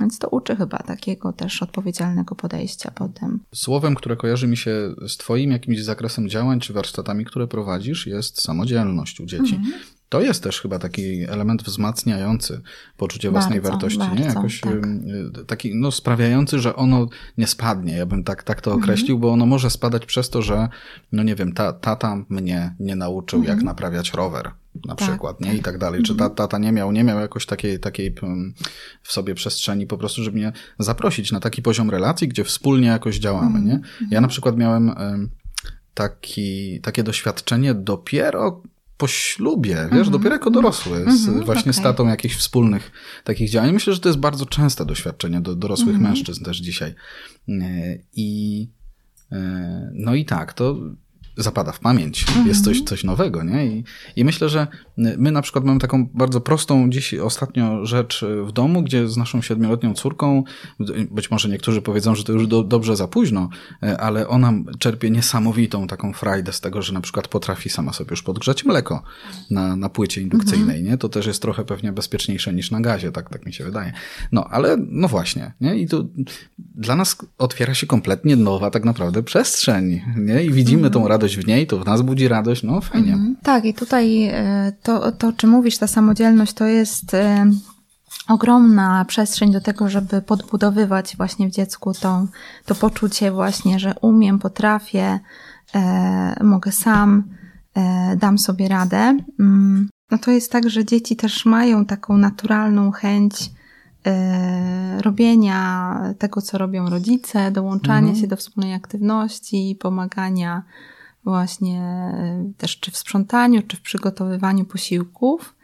[0.00, 3.40] Więc to uczy chyba takiego też odpowiedzialnego podejścia potem.
[3.54, 8.42] Słowem, które kojarzy mi się z Twoim jakimś zakresem działań czy warsztatami, które prowadzisz, jest
[8.42, 9.54] samodzielność u dzieci.
[9.54, 9.72] Mhm.
[10.08, 12.60] To jest też chyba taki element wzmacniający
[12.96, 14.24] poczucie bardzo, własnej wartości, bardzo, nie?
[14.24, 14.72] Jakoś tak.
[15.46, 17.06] taki, no, sprawiający, że ono
[17.38, 17.96] nie spadnie.
[17.96, 18.84] Ja bym tak, tak to mhm.
[18.84, 20.68] określił, bo ono może spadać przez to, że,
[21.12, 23.58] no nie wiem, ta, tata mnie nie nauczył, mhm.
[23.58, 24.50] jak naprawiać rower
[24.86, 25.52] na tak, przykład, nie?
[25.52, 26.02] I tak, tak dalej.
[26.02, 26.36] Czy ta, mhm.
[26.36, 28.14] tata nie miał, nie miał jakoś takiej, takiej
[29.02, 33.18] w sobie przestrzeni po prostu, żeby mnie zaprosić na taki poziom relacji, gdzie wspólnie jakoś
[33.18, 33.80] działamy, nie?
[34.10, 34.92] Ja na przykład miałem
[35.94, 38.62] taki, takie doświadczenie dopiero
[38.96, 40.10] po ślubie, wiesz, mm -hmm.
[40.10, 41.72] dopiero jako dorosły, z, mm -hmm, właśnie okay.
[41.72, 42.90] z tatą jakichś wspólnych
[43.24, 43.72] takich działań.
[43.72, 46.08] Myślę, że to jest bardzo częste doświadczenie do dorosłych mm -hmm.
[46.08, 46.94] mężczyzn też dzisiaj.
[47.48, 48.68] E, I
[49.32, 50.76] e, no i tak, to
[51.36, 52.24] zapada w pamięć.
[52.28, 52.48] Mhm.
[52.48, 53.66] Jest coś, coś nowego, nie?
[53.66, 53.84] I,
[54.16, 54.66] I myślę, że
[54.96, 59.42] my na przykład mamy taką bardzo prostą dziś ostatnio rzecz w domu, gdzie z naszą
[59.42, 60.44] siedmioletnią córką,
[61.10, 63.48] być może niektórzy powiedzą, że to już do, dobrze za późno,
[63.98, 68.22] ale ona czerpie niesamowitą taką frajdę z tego, że na przykład potrafi sama sobie już
[68.22, 69.02] podgrzać mleko
[69.50, 70.84] na, na płycie indukcyjnej, mhm.
[70.84, 70.98] nie?
[70.98, 73.92] To też jest trochę pewnie bezpieczniejsze niż na gazie, tak, tak mi się wydaje.
[74.32, 75.76] No, ale no właśnie, nie?
[75.76, 76.04] I to
[76.74, 80.44] dla nas otwiera się kompletnie nowa tak naprawdę przestrzeń, nie?
[80.44, 80.92] I widzimy mhm.
[80.92, 83.12] tą radość radość w niej, to w nas budzi radość, no fajnie.
[83.12, 83.36] Mhm.
[83.42, 87.50] Tak, i tutaj e, to, to, o czym mówisz, ta samodzielność, to jest e,
[88.28, 92.26] ogromna przestrzeń do tego, żeby podbudowywać właśnie w dziecku tą,
[92.66, 95.20] to poczucie właśnie, że umiem, potrafię,
[95.74, 97.24] e, mogę sam,
[97.74, 99.18] e, dam sobie radę.
[99.40, 103.50] Mm, no to jest tak, że dzieci też mają taką naturalną chęć
[104.06, 108.16] e, robienia tego, co robią rodzice, dołączania mhm.
[108.16, 110.62] się do wspólnej aktywności, pomagania
[111.24, 115.54] właśnie e, też czy w sprzątaniu, czy w przygotowywaniu posiłków.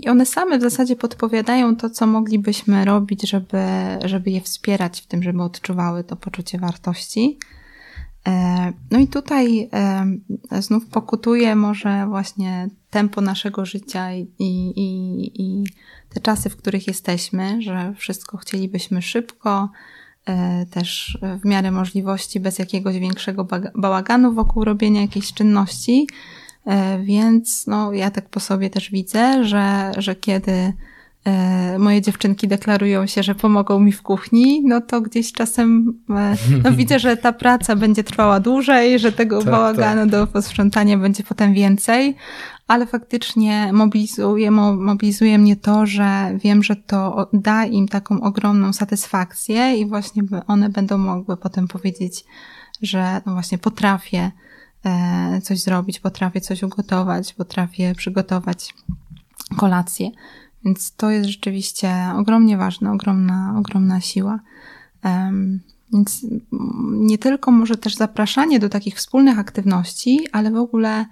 [0.00, 3.58] I one same w zasadzie podpowiadają to, co moglibyśmy robić, żeby,
[4.04, 7.38] żeby je wspierać w tym, żeby odczuwały to poczucie wartości.
[8.26, 9.70] E, no i tutaj
[10.58, 15.64] znów pokutuje może właśnie tempo naszego życia i, i, i
[16.14, 19.68] te czasy, w których jesteśmy, że wszystko chcielibyśmy szybko,
[20.70, 26.06] też w miarę możliwości, bez jakiegoś większego bałaganu wokół robienia jakiejś czynności.
[26.66, 30.72] E, więc no, ja tak po sobie też widzę, że, że kiedy
[31.24, 35.94] e, moje dziewczynki deklarują się, że pomogą mi w kuchni, no to gdzieś czasem
[36.64, 40.10] no, widzę, że ta praca będzie trwała dłużej, że tego tak, bałaganu tak.
[40.10, 42.16] do posprzątania będzie potem więcej,
[42.70, 49.76] ale faktycznie mobilizuje, mobilizuje mnie to, że wiem, że to da im taką ogromną satysfakcję
[49.76, 52.24] i właśnie one będą mogły potem powiedzieć,
[52.82, 54.30] że no właśnie potrafię
[54.84, 58.74] e, coś zrobić, potrafię coś ugotować, potrafię przygotować
[59.56, 60.10] kolację.
[60.64, 64.40] Więc to jest rzeczywiście ogromnie ważne, ogromna, ogromna siła.
[65.92, 66.26] Więc
[66.90, 71.06] nie tylko może też zapraszanie do takich wspólnych aktywności, ale w ogóle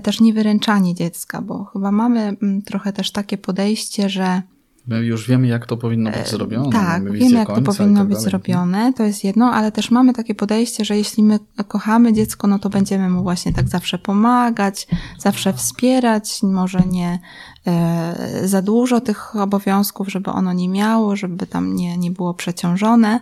[0.00, 4.42] też niewyręczanie dziecka, bo chyba mamy mm, trochę też takie podejście, że
[4.86, 6.72] My już wiemy, jak to powinno być e, zrobione.
[6.72, 10.34] Tak, wiemy, jak to powinno tak być zrobione, to jest jedno, ale też mamy takie
[10.34, 11.38] podejście, że jeśli my
[11.68, 14.86] kochamy dziecko, no to będziemy mu właśnie tak zawsze pomagać,
[15.18, 17.18] zawsze wspierać, może nie
[17.66, 23.20] e, za dużo tych obowiązków, żeby ono nie miało, żeby tam nie, nie było przeciążone.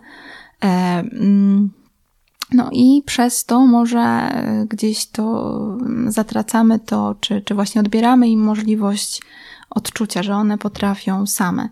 [0.65, 0.67] E,
[0.99, 1.71] mm,
[2.53, 4.31] no i przez to może
[4.69, 5.57] gdzieś to
[6.07, 9.23] zatracamy to, czy, czy właśnie odbieramy im możliwość
[9.71, 11.69] odczucia, że one potrafią same.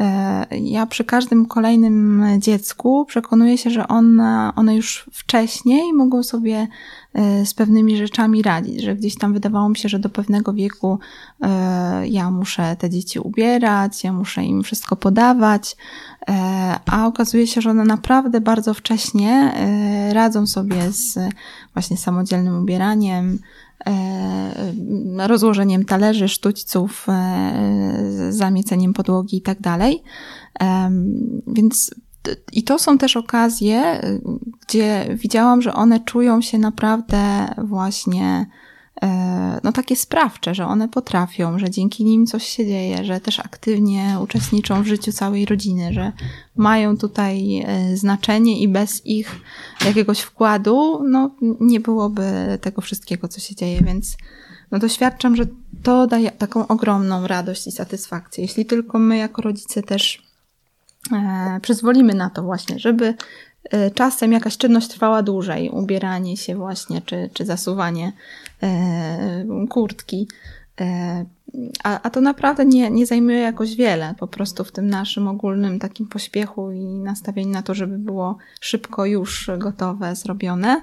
[0.00, 6.68] E, ja przy każdym kolejnym dziecku przekonuję się, że one, one już wcześniej mogą sobie
[7.14, 10.98] e, z pewnymi rzeczami radzić, że gdzieś tam wydawało mi się, że do pewnego wieku
[11.42, 15.76] e, ja muszę te dzieci ubierać, ja muszę im wszystko podawać,
[16.86, 19.54] a okazuje się, że one naprawdę bardzo wcześnie
[20.12, 21.18] radzą sobie z
[21.74, 23.38] właśnie samodzielnym ubieraniem,
[25.26, 30.02] rozłożeniem talerzy, sztućców, e, zamieceniem podłogi i tak dalej.
[31.46, 31.94] Więc
[32.52, 34.00] i to są też okazje,
[34.66, 38.69] gdzie widziałam, że one czują się naprawdę właśnie E,
[39.62, 44.16] no takie sprawcze, że one potrafią, że dzięki nim coś się dzieje, że też aktywnie
[44.22, 46.12] uczestniczą w życiu całej rodziny, że
[46.56, 49.36] mają tutaj e, znaczenie i bez ich
[49.86, 51.30] jakiegoś wkładu, no
[51.60, 54.16] nie byłoby tego wszystkiego, co się dzieje, więc
[54.70, 55.46] no doświadczam, że
[55.82, 58.44] to daje taką ogromną radość i satysfakcję.
[58.44, 60.22] Jeśli tylko my jako rodzice też
[61.12, 63.14] e, przyzwolimy na to właśnie, żeby
[63.64, 68.12] E, czasem jakaś czynność trwała dłużej, ubieranie się właśnie, czy, czy zasuwanie e,
[69.70, 70.28] kurtki.
[70.80, 71.24] E,
[71.84, 75.78] a, a to naprawdę nie, nie zajmuje jakoś wiele, po prostu w tym naszym ogólnym
[75.78, 80.82] takim pośpiechu i nastawieniu na to, żeby było szybko już gotowe, zrobione,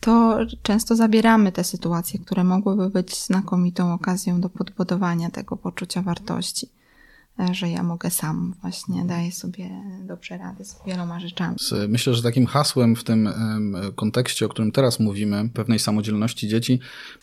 [0.00, 6.77] to często zabieramy te sytuacje, które mogłyby być znakomitą okazją do podbudowania tego poczucia wartości
[7.52, 9.70] że ja mogę sam właśnie, daję sobie
[10.06, 11.56] dobrze radę z wieloma rzeczami.
[11.88, 13.28] Myślę, że takim hasłem w tym
[13.96, 16.80] kontekście, o którym teraz mówimy, pewnej samodzielności dzieci,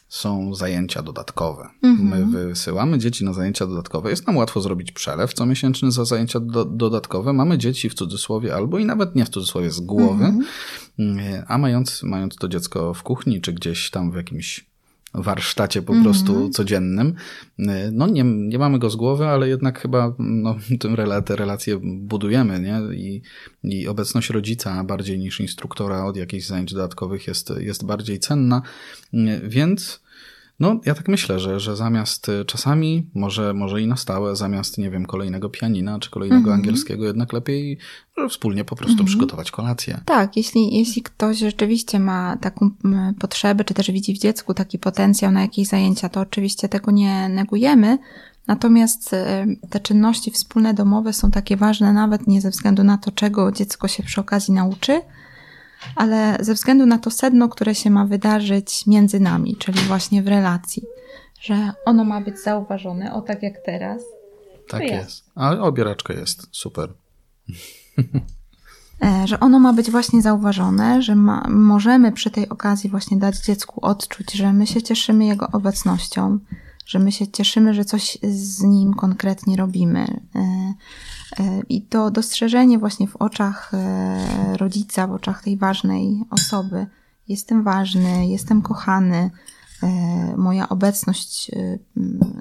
[0.08, 1.70] są zajęcia dodatkowe.
[1.84, 2.10] Mhm.
[2.10, 4.10] My wysyłamy dzieci na zajęcia dodatkowe.
[4.10, 7.34] Jest nam łatwo zrobić przelew comiesięczny za zajęcia do, dodatkowe.
[7.34, 11.46] Mamy dzieci w cudzysłowie albo i nawet nie w cudzysłowie z głowy, mhm.
[11.48, 14.75] a mając, mając to dziecko w kuchni czy gdzieś tam w jakimś
[15.18, 16.52] warsztacie po prostu mm -hmm.
[16.52, 17.14] codziennym.
[17.92, 20.96] No nie, nie mamy go z głowy, ale jednak chyba no, tym
[21.26, 22.96] te relacje budujemy, nie?
[22.96, 23.22] I,
[23.64, 28.62] I obecność rodzica bardziej niż instruktora od jakichś zajęć dodatkowych jest, jest bardziej cenna,
[29.44, 30.05] więc
[30.60, 34.78] no, ja tak myślę, że, że zamiast y, czasami, może, może i na stałe, zamiast,
[34.78, 36.60] nie wiem, kolejnego pianina czy kolejnego mhm.
[36.60, 37.78] angielskiego, jednak lepiej
[38.30, 39.08] wspólnie po prostu mhm.
[39.08, 40.00] przygotować kolację.
[40.06, 42.72] Tak, jeśli, jeśli ktoś rzeczywiście ma taką
[43.20, 47.30] potrzebę, czy też widzi w dziecku taki potencjał na jakieś zajęcia, to oczywiście tego nie
[47.30, 47.98] negujemy.
[48.48, 49.18] Natomiast y,
[49.70, 53.88] te czynności wspólne domowe są takie ważne nawet nie ze względu na to, czego dziecko
[53.88, 55.02] się przy okazji nauczy,
[55.96, 60.28] ale ze względu na to sedno, które się ma wydarzyć między nami, czyli właśnie w
[60.28, 60.84] relacji,
[61.42, 64.02] że ono ma być zauważone, o tak jak teraz.
[64.68, 64.94] Tak jest.
[64.94, 65.24] jest.
[65.36, 66.94] A obieraczka jest, super.
[69.04, 73.38] E, że ono ma być właśnie zauważone, że ma, możemy przy tej okazji właśnie dać
[73.38, 76.40] dziecku odczuć, że my się cieszymy jego obecnością,
[76.86, 80.74] że my się cieszymy, że coś z nim konkretnie robimy, e,
[81.40, 86.86] E, I to dostrzeżenie właśnie w oczach e, rodzica, w oczach tej ważnej osoby,
[87.28, 89.32] jestem ważny, jestem kochany,
[90.38, 91.52] moja obecność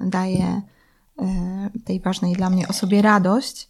[0.05, 0.61] daje
[1.85, 3.69] tej ważnej dla mnie osobie radość.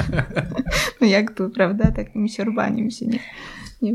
[1.00, 1.90] no jak tu, prawda?
[1.90, 3.18] Takim siorbaniem się nie,
[3.82, 3.92] nie.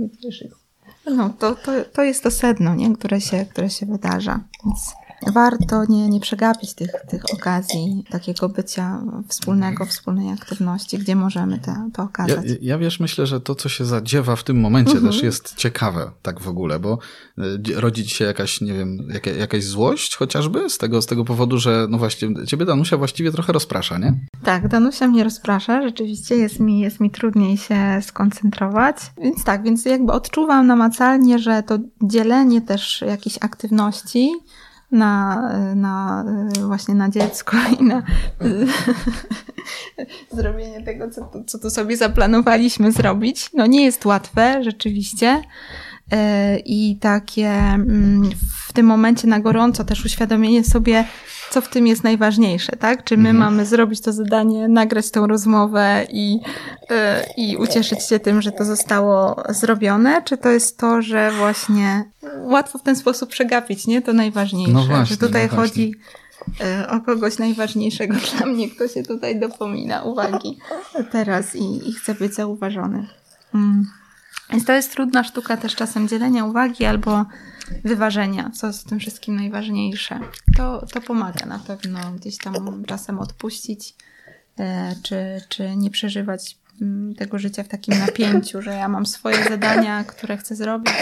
[1.05, 2.93] No, to, to, to jest to sedno, nie?
[2.93, 4.39] Które, się, które się wydarza.
[4.65, 4.93] Więc
[5.27, 11.71] warto nie, nie przegapić tych, tych okazji, takiego bycia wspólnego, wspólnej aktywności, gdzie możemy to,
[11.93, 12.45] to okazać.
[12.45, 15.11] Ja, ja wiesz, myślę, że to, co się zadziewa w tym momencie mhm.
[15.11, 16.97] też jest ciekawe tak w ogóle, bo
[17.37, 17.41] e,
[17.75, 21.87] rodzi się jakaś, nie wiem, jaka, jakaś złość chociażby z tego, z tego powodu, że
[21.89, 24.13] no właśnie, ciebie Danusia właściwie trochę rozprasza, nie?
[24.43, 29.85] Tak, Danusia mnie rozprasza, rzeczywiście jest mi, jest mi trudniej się skoncentrować, więc tak, więc
[29.85, 34.31] jakby odczuwam namacalnie, że to dzielenie też jakichś aktywności
[34.91, 35.41] na,
[35.75, 36.25] na
[36.67, 38.03] właśnie na dziecko i na
[40.37, 43.49] zrobienie tego, co co tu sobie zaplanowaliśmy zrobić.
[43.53, 45.41] No nie jest łatwe, rzeczywiście.
[46.65, 48.29] I takie mm,
[48.67, 51.05] w tym momencie na gorąco też uświadomienie sobie,
[51.51, 53.03] co w tym jest najważniejsze, tak?
[53.03, 53.37] Czy my mhm.
[53.37, 56.39] mamy zrobić to zadanie, nagrać tą rozmowę i,
[57.37, 62.03] i ucieszyć się tym, że to zostało zrobione, czy to jest to, że właśnie
[62.37, 64.01] łatwo w ten sposób przegapić, nie?
[64.01, 64.73] To najważniejsze.
[64.73, 65.95] No właśnie, że tutaj no chodzi
[66.89, 70.57] o kogoś najważniejszego dla mnie, kto się tutaj dopomina uwagi
[71.11, 73.07] teraz i, i chce być zauważony.
[73.55, 73.85] Mm.
[74.49, 77.25] Więc to jest trudna sztuka też czasem dzielenia uwagi albo
[77.83, 80.19] wyważenia, co jest w tym wszystkim najważniejsze.
[80.57, 83.95] To, to pomaga na pewno gdzieś tam czasem odpuścić,
[84.59, 89.43] e, czy, czy nie przeżywać mm, tego życia w takim napięciu, że ja mam swoje
[89.43, 90.93] zadania, które chcę zrobić,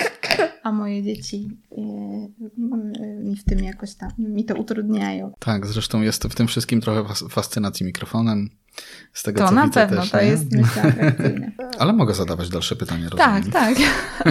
[0.64, 1.82] a moje dzieci e,
[3.24, 5.34] mi w tym jakoś tam, mi to utrudniają.
[5.40, 8.50] Tak, zresztą jest w tym wszystkim trochę fascynacji mikrofonem.
[9.14, 10.28] Z tego, to co na widzę pewno, też, to nie?
[10.28, 11.52] jest myślę atrakcyjne.
[11.80, 13.52] Ale mogę zadawać dalsze pytanie, Tak, rozumiem.
[13.52, 13.78] tak.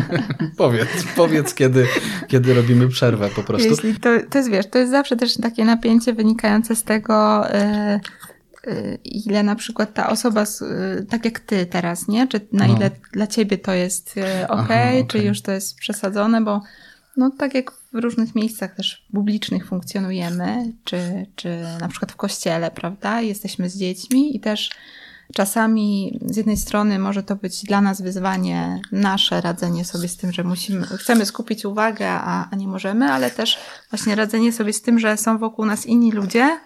[0.57, 1.87] powiedz, powiedz kiedy,
[2.29, 3.69] kiedy robimy przerwę po prostu.
[3.69, 7.47] Jeśli to, to jest, wiesz, to jest zawsze też takie napięcie wynikające z tego,
[8.65, 12.29] yy, yy, ile na przykład ta osoba, yy, tak jak ty teraz, nie?
[12.29, 12.77] Czy na no.
[12.77, 14.15] ile dla ciebie to jest
[14.49, 16.63] ok, okay, czy już to jest przesadzone, bo
[17.17, 21.49] no tak jak w różnych miejscach też publicznych funkcjonujemy, czy, czy
[21.81, 23.21] na przykład w kościele, prawda?
[23.21, 24.71] Jesteśmy z dziećmi i też
[25.35, 30.33] czasami z jednej strony może to być dla nas wyzwanie, nasze radzenie sobie z tym,
[30.33, 33.59] że musimy, chcemy skupić uwagę, a, a nie możemy, ale też
[33.91, 36.61] właśnie radzenie sobie z tym, że są wokół nas inni ludzie,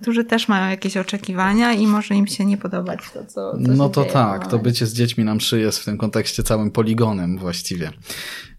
[0.00, 3.88] którzy też mają jakieś oczekiwania i może im się nie podobać to, co, co No
[3.88, 7.90] to tak, to bycie z dziećmi nam szyje jest w tym kontekście całym poligonem właściwie.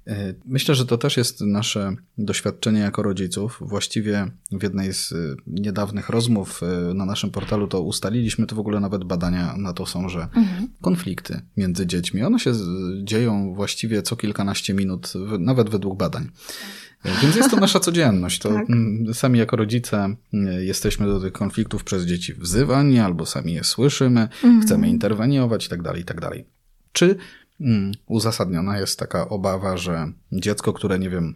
[0.07, 3.57] E, myślę, że to też jest nasze doświadczenie jako rodziców.
[3.61, 5.15] Właściwie w jednej z e,
[5.47, 9.85] niedawnych rozmów e, na naszym portalu to ustaliliśmy, to w ogóle nawet badania na to
[9.85, 10.67] są, że mhm.
[10.81, 12.53] konflikty między dziećmi, one się
[13.03, 16.29] dzieją właściwie co kilkanaście minut, nawet według badań.
[17.21, 18.39] Więc jest to nasza codzienność.
[18.39, 18.65] To tak.
[19.13, 20.15] sami jako rodzice
[20.59, 24.61] jesteśmy do tych konfliktów przez dzieci wzywani, albo sami je słyszymy, mhm.
[24.61, 26.21] chcemy interweniować itd., tak itd.
[26.21, 26.37] Tak
[26.91, 27.17] Czy Mm,
[28.07, 31.35] uzasadniona jest taka obawa, że dziecko, które nie wiem,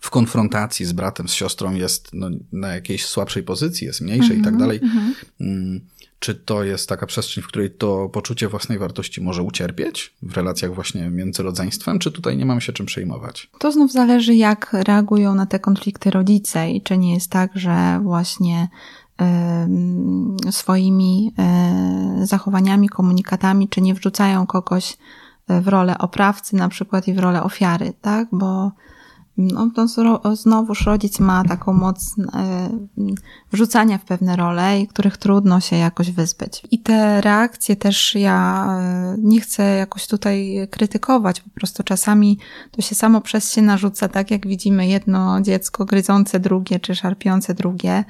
[0.00, 4.42] w konfrontacji z bratem, z siostrą jest no, na jakiejś słabszej pozycji, jest mniejsze i
[4.42, 4.80] tak mhm, dalej.
[4.82, 5.14] Mhm.
[5.40, 5.80] Mm,
[6.18, 10.74] czy to jest taka przestrzeń, w której to poczucie własnej wartości może ucierpieć w relacjach
[10.74, 13.50] właśnie między rodzeństwem, czy tutaj nie mamy się czym przejmować?
[13.58, 18.00] To znów zależy, jak reagują na te konflikty rodzice i czy nie jest tak, że
[18.02, 18.68] właśnie
[20.50, 24.96] swoimi e, zachowaniami, komunikatami, czy nie wrzucają kogoś
[25.60, 28.28] w rolę oprawcy na przykład i w rolę ofiary, tak?
[28.32, 28.72] Bo
[29.40, 29.86] no, to
[30.36, 32.70] znowuż rodzic ma taką moc e,
[33.52, 36.62] wrzucania w pewne role, których trudno się jakoś wyzbyć.
[36.70, 42.38] I te reakcje też ja e, nie chcę jakoś tutaj krytykować, po prostu czasami
[42.70, 47.54] to się samo przez się narzuca, tak jak widzimy jedno dziecko gryzące drugie czy szarpiące
[47.54, 48.04] drugie,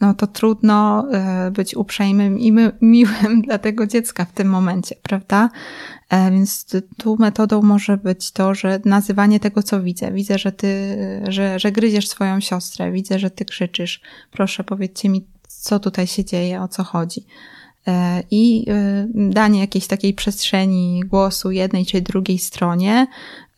[0.00, 5.50] no to trudno e, być uprzejmym i miłym dla tego dziecka w tym momencie, prawda?
[6.10, 6.66] E, więc
[6.98, 10.12] tu metodą może być to, że nazywanie tego, co widzę.
[10.12, 14.00] Widzę, że ty, że, że gryziesz swoją siostrę, widzę, że ty krzyczysz.
[14.30, 17.26] Proszę, powiedzcie mi, co tutaj się dzieje, o co chodzi.
[17.86, 18.66] E, I
[19.14, 23.06] danie jakiejś takiej przestrzeni głosu jednej czy drugiej stronie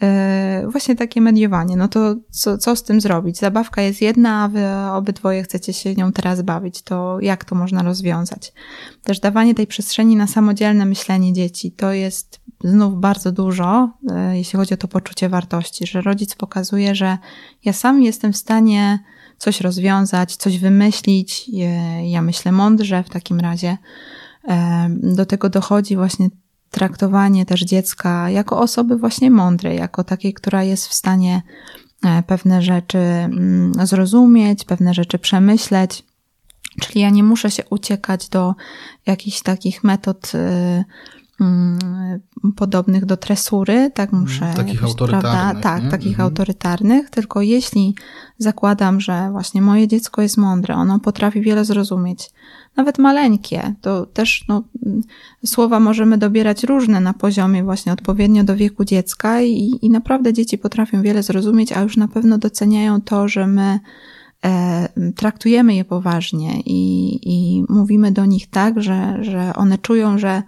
[0.02, 1.76] E, właśnie takie mediowanie.
[1.76, 3.38] No to co, co z tym zrobić?
[3.38, 6.82] Zabawka jest jedna, a wy obydwoje chcecie się nią teraz bawić.
[6.82, 8.52] To jak to można rozwiązać?
[9.02, 14.56] Też dawanie tej przestrzeni na samodzielne myślenie dzieci to jest znów bardzo dużo, e, jeśli
[14.56, 17.18] chodzi o to poczucie wartości, że rodzic pokazuje, że
[17.64, 18.98] ja sam jestem w stanie
[19.38, 21.50] coś rozwiązać, coś wymyślić.
[21.54, 23.76] E, ja myślę mądrze w takim razie.
[25.02, 26.28] Do tego dochodzi właśnie
[26.70, 31.42] traktowanie też dziecka jako osoby właśnie mądrej, jako takiej, która jest w stanie
[32.04, 36.04] e, pewne rzeczy mm, zrozumieć, pewne rzeczy przemyśleć.
[36.80, 38.54] Czyli ja nie muszę się uciekać do
[39.06, 40.84] jakichś takich metod mm,
[42.56, 44.52] podobnych do tresury, tak mm, muszę.
[44.56, 45.32] Takich autorytarnych.
[45.32, 45.60] Prawda?
[45.60, 45.90] Tak, nie?
[45.90, 46.24] takich mhm.
[46.24, 47.94] autorytarnych, tylko jeśli
[48.38, 52.30] zakładam, że właśnie moje dziecko jest mądre, ono potrafi wiele zrozumieć,
[52.76, 53.74] nawet maleńkie.
[53.80, 54.62] To też no,
[55.44, 60.58] słowa możemy dobierać różne na poziomie właśnie odpowiednio do wieku dziecka i, i naprawdę dzieci
[60.58, 63.80] potrafią wiele zrozumieć, a już na pewno doceniają to, że my
[64.44, 70.42] e, traktujemy je poważnie i, i mówimy do nich tak, że, że one czują, że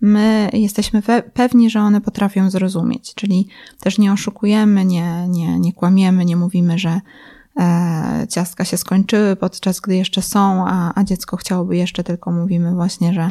[0.00, 1.02] my jesteśmy
[1.34, 3.14] pewni, że one potrafią zrozumieć.
[3.14, 3.48] Czyli
[3.80, 7.00] też nie oszukujemy, nie, nie, nie kłamiemy, nie mówimy, że
[7.60, 12.74] e, ciastka się skończyły, podczas gdy jeszcze są, a, a dziecko chciałoby jeszcze, tylko mówimy
[12.74, 13.30] właśnie, że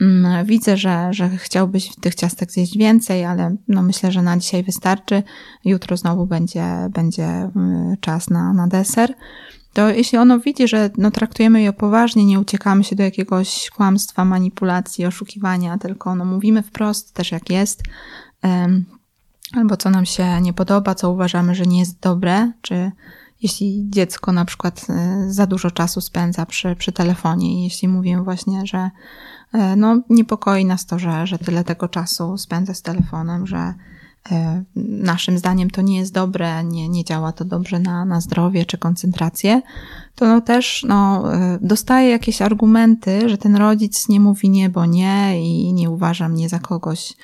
[0.00, 4.62] mm, widzę, że, że chciałbyś tych ciastek zjeść więcej, ale no myślę, że na dzisiaj
[4.62, 5.22] wystarczy.
[5.64, 9.14] Jutro znowu będzie, będzie mm, czas na, na deser
[9.72, 14.24] to jeśli ono widzi, że no, traktujemy je poważnie, nie uciekamy się do jakiegoś kłamstwa,
[14.24, 17.82] manipulacji, oszukiwania, tylko no, mówimy wprost też jak jest,
[18.44, 18.84] um,
[19.52, 22.92] albo co nam się nie podoba, co uważamy, że nie jest dobre, czy
[23.42, 28.22] jeśli dziecko na przykład e, za dużo czasu spędza przy, przy telefonie i jeśli mówimy
[28.22, 28.90] właśnie, że
[29.52, 33.74] e, no, niepokoi nas to, że, że tyle tego czasu spędza z telefonem, że
[34.76, 38.78] naszym zdaniem to nie jest dobre, nie, nie działa to dobrze na, na zdrowie czy
[38.78, 39.62] koncentrację,
[40.14, 44.86] to no też no, e, dostaje jakieś argumenty, że ten rodzic nie mówi nie, bo
[44.86, 47.14] nie i nie uważa mnie za kogoś,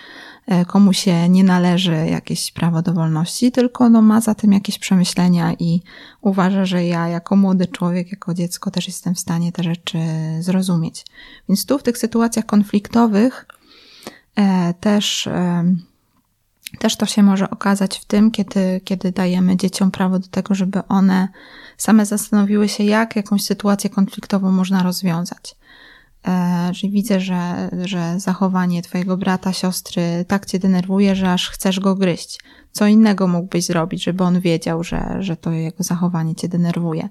[0.47, 4.79] e, komu się nie należy jakieś prawo do wolności, tylko no, ma za tym jakieś
[4.79, 5.83] przemyślenia i
[6.21, 9.99] uważa, że ja jako młody człowiek, jako dziecko też jestem w stanie te rzeczy
[10.41, 11.07] zrozumieć.
[11.49, 13.47] Więc tu w tych sytuacjach konfliktowych
[14.37, 15.65] e, też e,
[16.79, 20.81] też to się może okazać w tym, kiedy, kiedy dajemy dzieciom prawo do tego, żeby
[20.89, 21.29] one
[21.77, 25.57] same zastanowiły się, jak jakąś sytuację konfliktową można rozwiązać.
[26.29, 31.81] E, że widzę, że, że zachowanie twojego brata, siostry tak cię denerwuje, że aż chcesz
[31.81, 32.41] go gryźć.
[32.73, 37.09] Co innego mógłbyś zrobić, żeby on wiedział, że, że to jego zachowanie cię denerwuje.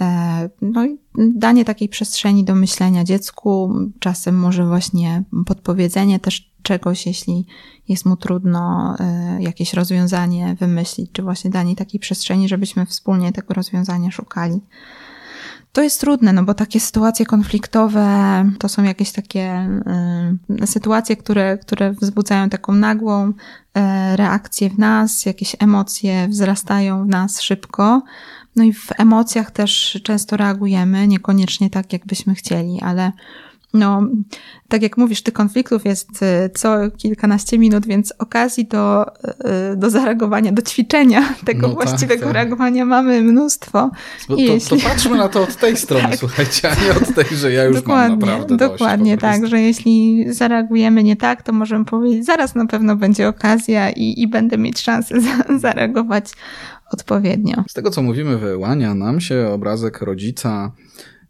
[0.00, 7.06] E, no i danie takiej przestrzeni do myślenia dziecku, czasem może właśnie podpowiedzenie też czegoś,
[7.06, 7.46] jeśli
[7.88, 13.54] jest mu trudno e, jakieś rozwiązanie wymyślić, czy właśnie danie takiej przestrzeni, żebyśmy wspólnie tego
[13.54, 14.60] rozwiązania szukali.
[15.74, 18.06] To jest trudne, no bo takie sytuacje konfliktowe
[18.58, 19.68] to są jakieś takie
[20.62, 23.32] y, sytuacje, które, które wzbudzają taką nagłą y,
[24.16, 28.02] reakcję w nas, jakieś emocje wzrastają w nas szybko.
[28.56, 33.12] No i w emocjach też często reagujemy, niekoniecznie tak, jakbyśmy chcieli, ale
[33.74, 34.08] no,
[34.68, 39.06] tak jak mówisz, tych konfliktów jest y, co kilkanaście minut, więc okazji do,
[39.72, 42.34] y, do zareagowania, do ćwiczenia tego no właściwego tak, tak.
[42.34, 43.90] reagowania mamy mnóstwo.
[44.28, 44.80] To, jeśli...
[44.80, 46.16] to patrzmy na to od tej strony, tak.
[46.16, 50.24] słuchajcie, a nie od tej, że ja już dokładnie, mam naprawdę Dokładnie tak, że jeśli
[50.34, 54.80] zareagujemy nie tak, to możemy powiedzieć, zaraz na pewno będzie okazja i, i będę mieć
[54.80, 56.24] szansę za, zareagować
[56.92, 57.64] odpowiednio.
[57.68, 60.72] Z tego, co mówimy, wyłania nam się obrazek rodzica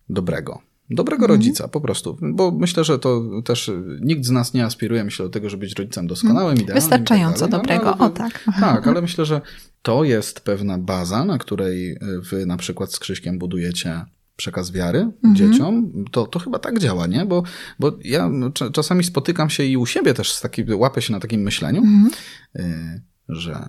[0.08, 1.40] dobrego Dobrego mhm.
[1.40, 2.18] rodzica, po prostu.
[2.22, 3.70] Bo myślę, że to też
[4.00, 6.62] nikt z nas nie aspiruje, myślę, do tego, żeby być rodzicem doskonałym, mhm.
[6.62, 6.82] idealnym.
[6.82, 8.44] Wystarczająco tak dobrego, no, ale, o tak.
[8.60, 9.40] Tak, ale myślę, że
[9.82, 11.98] to jest pewna baza, na której
[12.30, 14.04] wy na przykład z Krzyśkiem budujecie
[14.36, 15.36] przekaz wiary mhm.
[15.36, 17.24] dzieciom, to, to chyba tak działa, nie?
[17.24, 17.42] Bo,
[17.78, 18.30] bo ja
[18.72, 22.10] czasami spotykam się i u siebie też z taki, łapię się na takim myśleniu, mhm.
[22.56, 23.68] y, że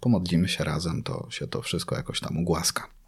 [0.00, 2.99] pomodlimy się razem, to się to wszystko jakoś tam ugłaska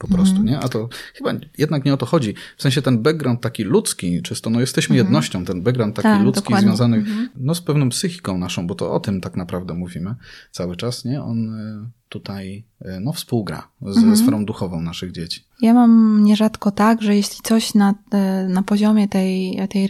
[0.00, 0.46] po prostu, mm.
[0.46, 0.58] nie?
[0.58, 2.34] A to chyba jednak nie o to chodzi.
[2.56, 5.06] W sensie ten background taki ludzki, czysto, no jesteśmy mm.
[5.06, 6.68] jednością, ten background taki tak, ludzki dokładnie.
[6.68, 7.28] związany mm.
[7.36, 10.14] no, z pewną psychiką naszą, bo to o tym tak naprawdę mówimy
[10.50, 11.22] cały czas, nie?
[11.22, 14.16] On e, tutaj e, no, współgra z, mm.
[14.16, 15.44] sferą duchową naszych dzieci.
[15.62, 19.88] Ja mam nierzadko tak, że jeśli coś na, e, na poziomie tej, tej,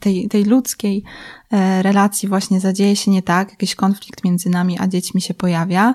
[0.00, 1.04] tej, tej ludzkiej
[1.82, 5.94] relacji właśnie zadzieje się nie tak, jakiś konflikt między nami a dziećmi się pojawia,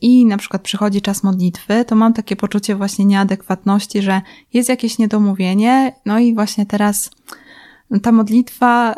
[0.00, 4.20] i na przykład przychodzi czas modlitwy, to mam takie poczucie właśnie nieadekwatności, że
[4.52, 7.10] jest jakieś niedomówienie, no i właśnie teraz
[8.02, 8.94] ta modlitwa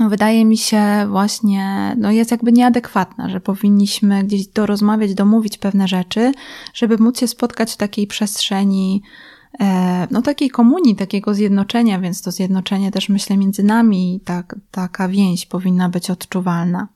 [0.00, 6.32] wydaje mi się właśnie, no jest jakby nieadekwatna, że powinniśmy gdzieś dorozmawiać, domówić pewne rzeczy,
[6.74, 9.02] żeby móc się spotkać w takiej przestrzeni,
[9.60, 15.08] e, no takiej komunii, takiego zjednoczenia, więc to zjednoczenie też myślę między nami, tak, taka
[15.08, 16.88] więź powinna być odczuwalna.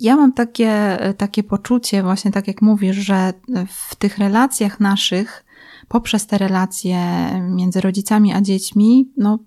[0.00, 3.32] Ja mam takie, takie poczucie, właśnie tak jak mówisz, że
[3.68, 5.44] w tych relacjach naszych,
[5.88, 6.98] poprzez te relacje
[7.50, 9.38] między rodzicami a dziećmi, no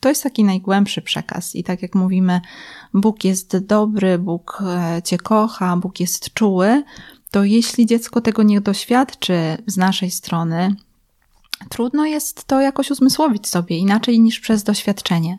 [0.00, 1.56] to jest taki najgłębszy przekaz.
[1.56, 2.40] I tak jak mówimy,
[2.94, 6.82] Bóg jest dobry, Bóg e, cię kocha, Bóg jest czuły,
[7.30, 10.74] to jeśli dziecko tego nie doświadczy z naszej strony,
[11.68, 15.38] trudno jest to jakoś uzmysłowić sobie inaczej niż przez doświadczenie.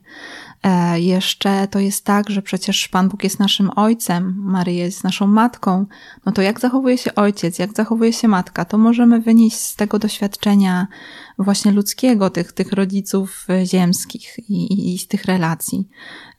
[0.63, 5.28] E, jeszcze to jest tak, że przecież Pan Bóg jest naszym ojcem, Maryja jest naszą
[5.28, 5.86] matką.
[6.26, 9.99] No to jak zachowuje się ojciec, jak zachowuje się matka, to możemy wynieść z tego
[9.99, 10.88] doświadczenia
[11.39, 15.88] właśnie ludzkiego, tych, tych rodziców ziemskich i, i, i z tych relacji.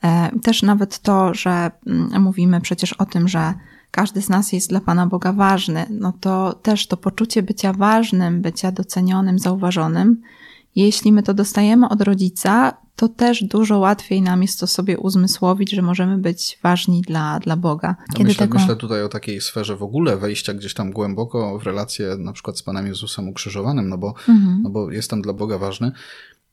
[0.04, 3.54] E, też nawet to, że mm, mówimy przecież o tym, że
[3.90, 8.42] każdy z nas jest dla Pana Boga ważny, no to też to poczucie bycia ważnym,
[8.42, 10.22] bycia docenionym, zauważonym,
[10.76, 15.70] jeśli my to dostajemy od rodzica, to też dużo łatwiej nam jest to sobie uzmysłowić,
[15.70, 17.96] że możemy być ważni dla, dla Boga.
[18.12, 18.58] Kiedy myślę, tego...
[18.58, 22.58] myślę tutaj o takiej sferze w ogóle wejścia gdzieś tam głęboko w relację na przykład
[22.58, 24.60] z Panem Jezusem ukrzyżowanym, no bo, mhm.
[24.62, 25.92] no bo jestem dla Boga ważny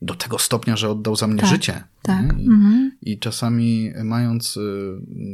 [0.05, 1.83] do tego stopnia, że oddał za mnie tak, życie.
[2.01, 2.39] Tak.
[2.39, 2.91] I, mhm.
[3.01, 4.61] I, czasami mając y,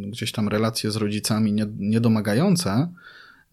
[0.07, 2.87] gdzieś tam relacje z rodzicami niedomagające,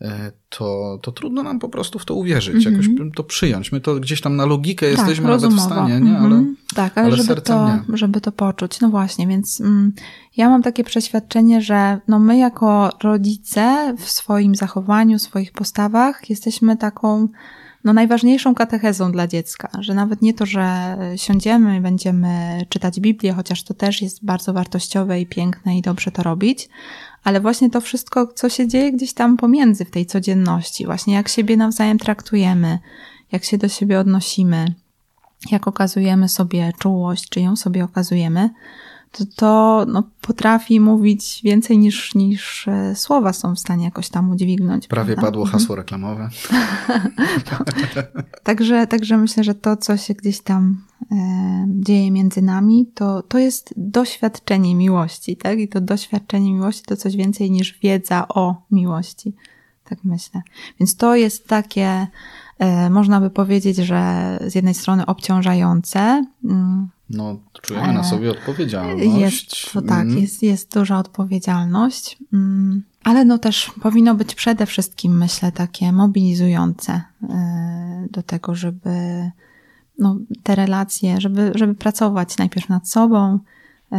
[0.00, 2.88] E, to, to trudno nam po prostu w to uwierzyć, mm -hmm.
[2.96, 3.72] jakoś to przyjąć.
[3.72, 5.56] My to gdzieś tam na logikę tak, jesteśmy rozumowo.
[5.56, 6.18] nawet w stanie, nie?
[6.18, 6.74] Ale, mm -hmm.
[6.74, 7.96] tak, ale, ale żeby, to, nie.
[7.96, 8.80] żeby to poczuć.
[8.80, 9.92] No właśnie, więc mm,
[10.36, 16.30] ja mam takie przeświadczenie, że no my jako rodzice w swoim zachowaniu, w swoich postawach
[16.30, 17.28] jesteśmy taką
[17.84, 23.32] no najważniejszą katechezą dla dziecka, że nawet nie to, że siądziemy i będziemy czytać Biblię,
[23.32, 26.68] chociaż to też jest bardzo wartościowe i piękne i dobrze to robić,
[27.24, 31.28] ale właśnie to wszystko, co się dzieje gdzieś tam pomiędzy w tej codzienności, właśnie jak
[31.28, 32.78] siebie nawzajem traktujemy,
[33.32, 34.74] jak się do siebie odnosimy,
[35.50, 38.50] jak okazujemy sobie czułość, czy ją sobie okazujemy,
[39.12, 44.30] to to no, potrafi mówić więcej niż, niż e, słowa są w stanie jakoś tam
[44.30, 44.86] udźwignąć.
[44.86, 45.22] Prawie prawda?
[45.22, 45.60] padło mhm.
[45.60, 46.28] hasło reklamowe.
[48.42, 53.38] także, także myślę, że to, co się gdzieś tam e, dzieje między nami, to, to
[53.38, 55.58] jest doświadczenie miłości, tak?
[55.58, 59.34] I to doświadczenie miłości to coś więcej niż wiedza o miłości.
[59.84, 60.42] Tak myślę.
[60.80, 62.06] Więc to jest takie,
[62.58, 69.20] e, można by powiedzieć, że z jednej strony obciążające, mm, no, czujemy na sobie odpowiedzialność.
[69.20, 70.18] Jest, to tak, mm.
[70.18, 72.18] jest, jest duża odpowiedzialność.
[72.32, 72.82] Mm.
[73.04, 77.26] Ale no też powinno być przede wszystkim, myślę, takie mobilizujące y,
[78.10, 78.90] do tego, żeby
[79.98, 83.38] no, te relacje, żeby, żeby pracować najpierw nad sobą
[83.92, 83.96] y,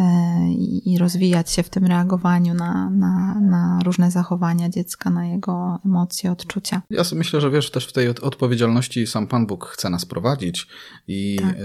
[0.85, 6.31] i rozwijać się w tym reagowaniu na, na, na różne zachowania dziecka, na jego emocje,
[6.31, 6.81] odczucia.
[6.89, 10.67] Ja myślę, że wiesz, też w tej odpowiedzialności sam Pan Bóg chce nas prowadzić
[11.07, 11.55] i tak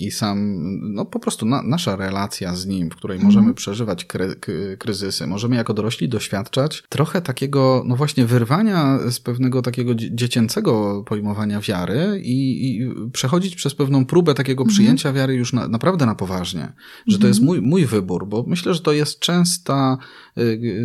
[0.00, 0.56] i sam,
[0.94, 3.34] no po prostu na, nasza relacja z nim, w której mhm.
[3.34, 4.36] możemy przeżywać kry,
[4.78, 11.60] kryzysy, możemy jako dorośli doświadczać trochę takiego, no właśnie, wyrwania z pewnego takiego dziecięcego pojmowania
[11.60, 14.74] wiary i, i przechodzić przez pewną próbę takiego mhm.
[14.74, 16.72] przyjęcia wiary już na, naprawdę na poważnie.
[17.06, 17.20] Że mhm.
[17.20, 19.98] to jest mój, mój wybór, bo myślę, że to jest częsta,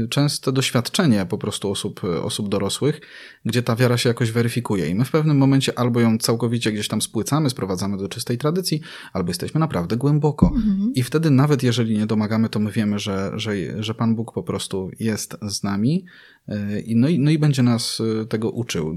[0.09, 3.01] częste doświadczenie po prostu osób, osób dorosłych,
[3.45, 4.89] gdzie ta wiara się jakoś weryfikuje.
[4.89, 8.81] I my w pewnym momencie albo ją całkowicie gdzieś tam spłycamy, sprowadzamy do czystej tradycji,
[9.13, 10.51] albo jesteśmy naprawdę głęboko.
[10.55, 10.91] Mhm.
[10.95, 14.43] I wtedy nawet jeżeli nie domagamy, to my wiemy, że, że, że Pan Bóg po
[14.43, 16.05] prostu jest z nami
[16.49, 18.95] y, no i, no i będzie nas y, tego uczył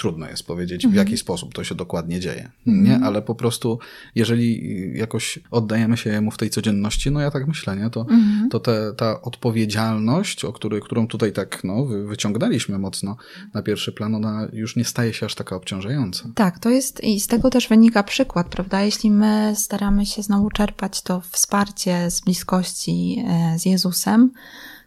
[0.00, 0.92] trudno jest powiedzieć, mhm.
[0.92, 2.50] w jaki sposób to się dokładnie dzieje.
[2.66, 2.84] Mhm.
[2.84, 3.78] Nie, ale po prostu,
[4.14, 4.60] jeżeli
[4.98, 8.48] jakoś oddajemy się jemu w tej codzienności, no ja tak myślę, nie, to, mhm.
[8.50, 13.16] to te, ta odpowiedzialność, o który, którą tutaj tak no, wyciągnęliśmy mocno
[13.54, 16.28] na pierwszy plan, ona już nie staje się aż taka obciążająca.
[16.34, 18.82] Tak, to jest i z tego też wynika przykład, prawda?
[18.82, 24.30] Jeśli my staramy się znowu czerpać to wsparcie z bliskości e, z Jezusem,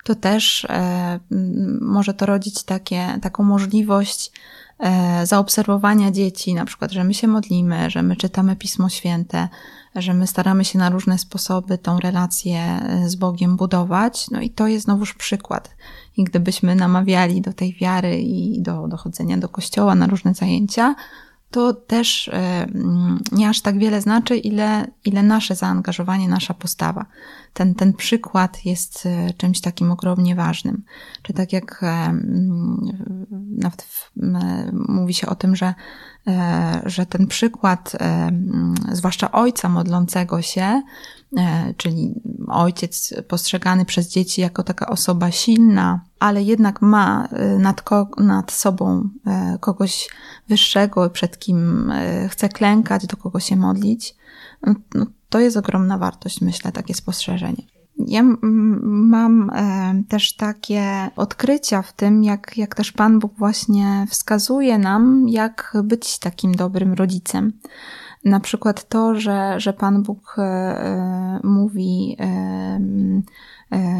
[0.03, 1.19] to też e,
[1.81, 4.31] może to rodzić takie, taką możliwość
[5.23, 9.47] zaobserwowania dzieci, na przykład, że my się modlimy, że my czytamy Pismo Święte,
[9.95, 14.29] że my staramy się na różne sposoby tą relację e, z Bogiem budować.
[14.31, 15.75] No i to jest znowuż przykład.
[16.17, 20.95] I gdybyśmy namawiali do tej wiary i do dochodzenia do kościoła na różne zajęcia,
[21.53, 27.05] to też e, mm, nie aż tak wiele znaczy, ile, ile nasze zaangażowanie, nasza postawa.
[27.53, 30.83] Ten, ten przykład jest e, czymś takim ogromnie ważnym.
[31.21, 32.79] Czy tak jak e, mm,
[33.57, 34.09] nawet
[34.71, 35.73] mówi się o tym, że,
[36.85, 40.81] że ten przykład, mm, zwłaszcza ojca modlącego się,
[41.77, 48.09] czyli ojciec postrzegany przez dzieci jako taka osoba silna, ale jednak ma e, nad, ko-
[48.17, 50.09] nad sobą e, kogoś
[50.49, 51.91] wyższego, przed kim
[52.29, 54.15] chce klękać, do kogo się modlić,
[54.65, 57.63] no, no, to jest ogromna wartość, myślę, takie spostrzeżenie.
[58.07, 58.23] Ja
[58.81, 59.51] mam
[60.09, 66.19] też takie odkrycia w tym, jak, jak też Pan Bóg właśnie wskazuje nam, jak być
[66.19, 67.53] takim dobrym rodzicem.
[68.25, 72.79] Na przykład to, że, że Pan Bóg e, e, mówi, e,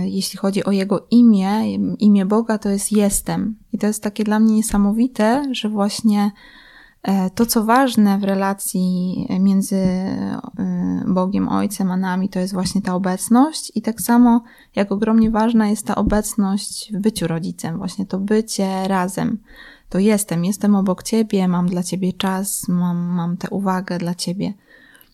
[0.03, 3.55] jeśli chodzi o Jego imię, imię Boga to jest jestem.
[3.73, 6.31] I to jest takie dla mnie niesamowite, że właśnie
[7.35, 9.85] to, co ważne w relacji między
[11.07, 14.43] Bogiem Ojcem a nami, to jest właśnie ta obecność, i tak samo
[14.75, 19.37] jak ogromnie ważna jest ta obecność w byciu rodzicem, właśnie to bycie razem
[19.93, 24.53] to jestem, jestem obok ciebie, mam dla ciebie czas, mam, mam tę uwagę dla ciebie.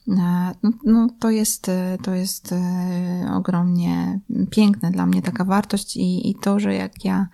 [0.08, 4.20] E, no, no, to jest, e, to jest e, ogromnie
[4.50, 7.28] piękne dla mnie taka wartość i, i to, że jak ja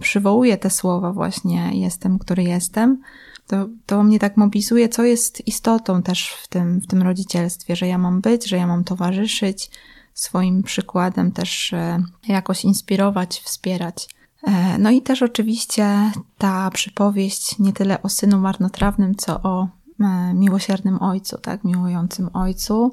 [0.00, 3.02] przywołuję te słowa właśnie jestem, który jestem,
[3.46, 7.86] to, to mnie tak mobilizuje, co jest istotą też w tym, w tym rodzicielstwie, że
[7.86, 9.70] ja mam być, że ja mam towarzyszyć,
[10.14, 14.08] swoim przykładem też e, jakoś inspirować, wspierać.
[14.46, 19.68] E, no i też oczywiście ta przypowieść nie tyle o synu marnotrawnym, co o
[20.00, 22.92] e, miłosiernym ojcu, tak, miłującym ojcu,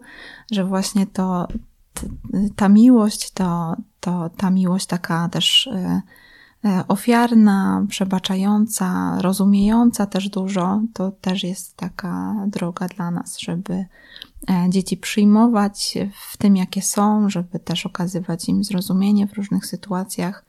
[0.52, 1.48] że właśnie to,
[2.56, 5.70] ta miłość, to, to ta miłość taka też
[6.88, 13.86] ofiarna, przebaczająca, rozumiejąca też dużo, to też jest taka droga dla nas, żeby
[14.70, 15.98] dzieci przyjmować
[16.32, 20.46] w tym, jakie są, żeby też okazywać im zrozumienie w różnych sytuacjach.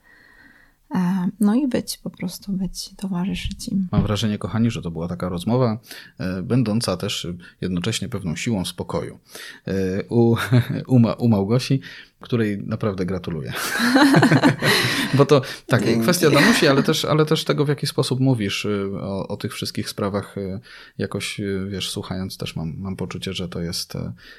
[0.93, 3.87] E, no i być, po prostu być, towarzyszyć im.
[3.91, 5.79] Mam wrażenie, kochani, że to była taka rozmowa,
[6.19, 7.27] e, będąca też
[7.61, 9.19] jednocześnie pewną siłą spokoju.
[9.67, 9.73] E,
[10.09, 10.35] u,
[10.95, 11.81] u, u Małgosi,
[12.19, 13.53] której naprawdę gratuluję.
[15.17, 18.67] Bo to tak, kwestia Danusi, ale też, ale też tego, w jaki sposób mówisz
[19.01, 20.35] o, o tych wszystkich sprawach,
[20.97, 23.93] jakoś, wiesz, słuchając też mam, mam poczucie, że to jest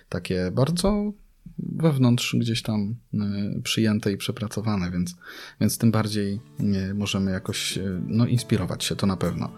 [0.09, 1.13] takie bardzo
[1.59, 3.19] wewnątrz gdzieś tam e,
[3.63, 5.17] przyjęte i przepracowane, więc,
[5.61, 9.51] więc tym bardziej e, możemy jakoś e, no, inspirować się, to na pewno.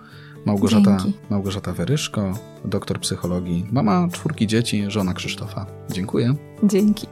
[0.47, 5.66] Małgorzata, Małgorzata Weryszko, doktor psychologii, mama czwórki dzieci, żona Krzysztofa.
[5.93, 6.34] Dziękuję.
[6.64, 7.07] Dzięki.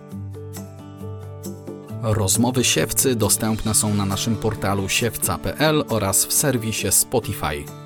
[2.03, 7.84] Rozmowy siewcy dostępne są na naszym portalu siewca.pl oraz w serwisie Spotify.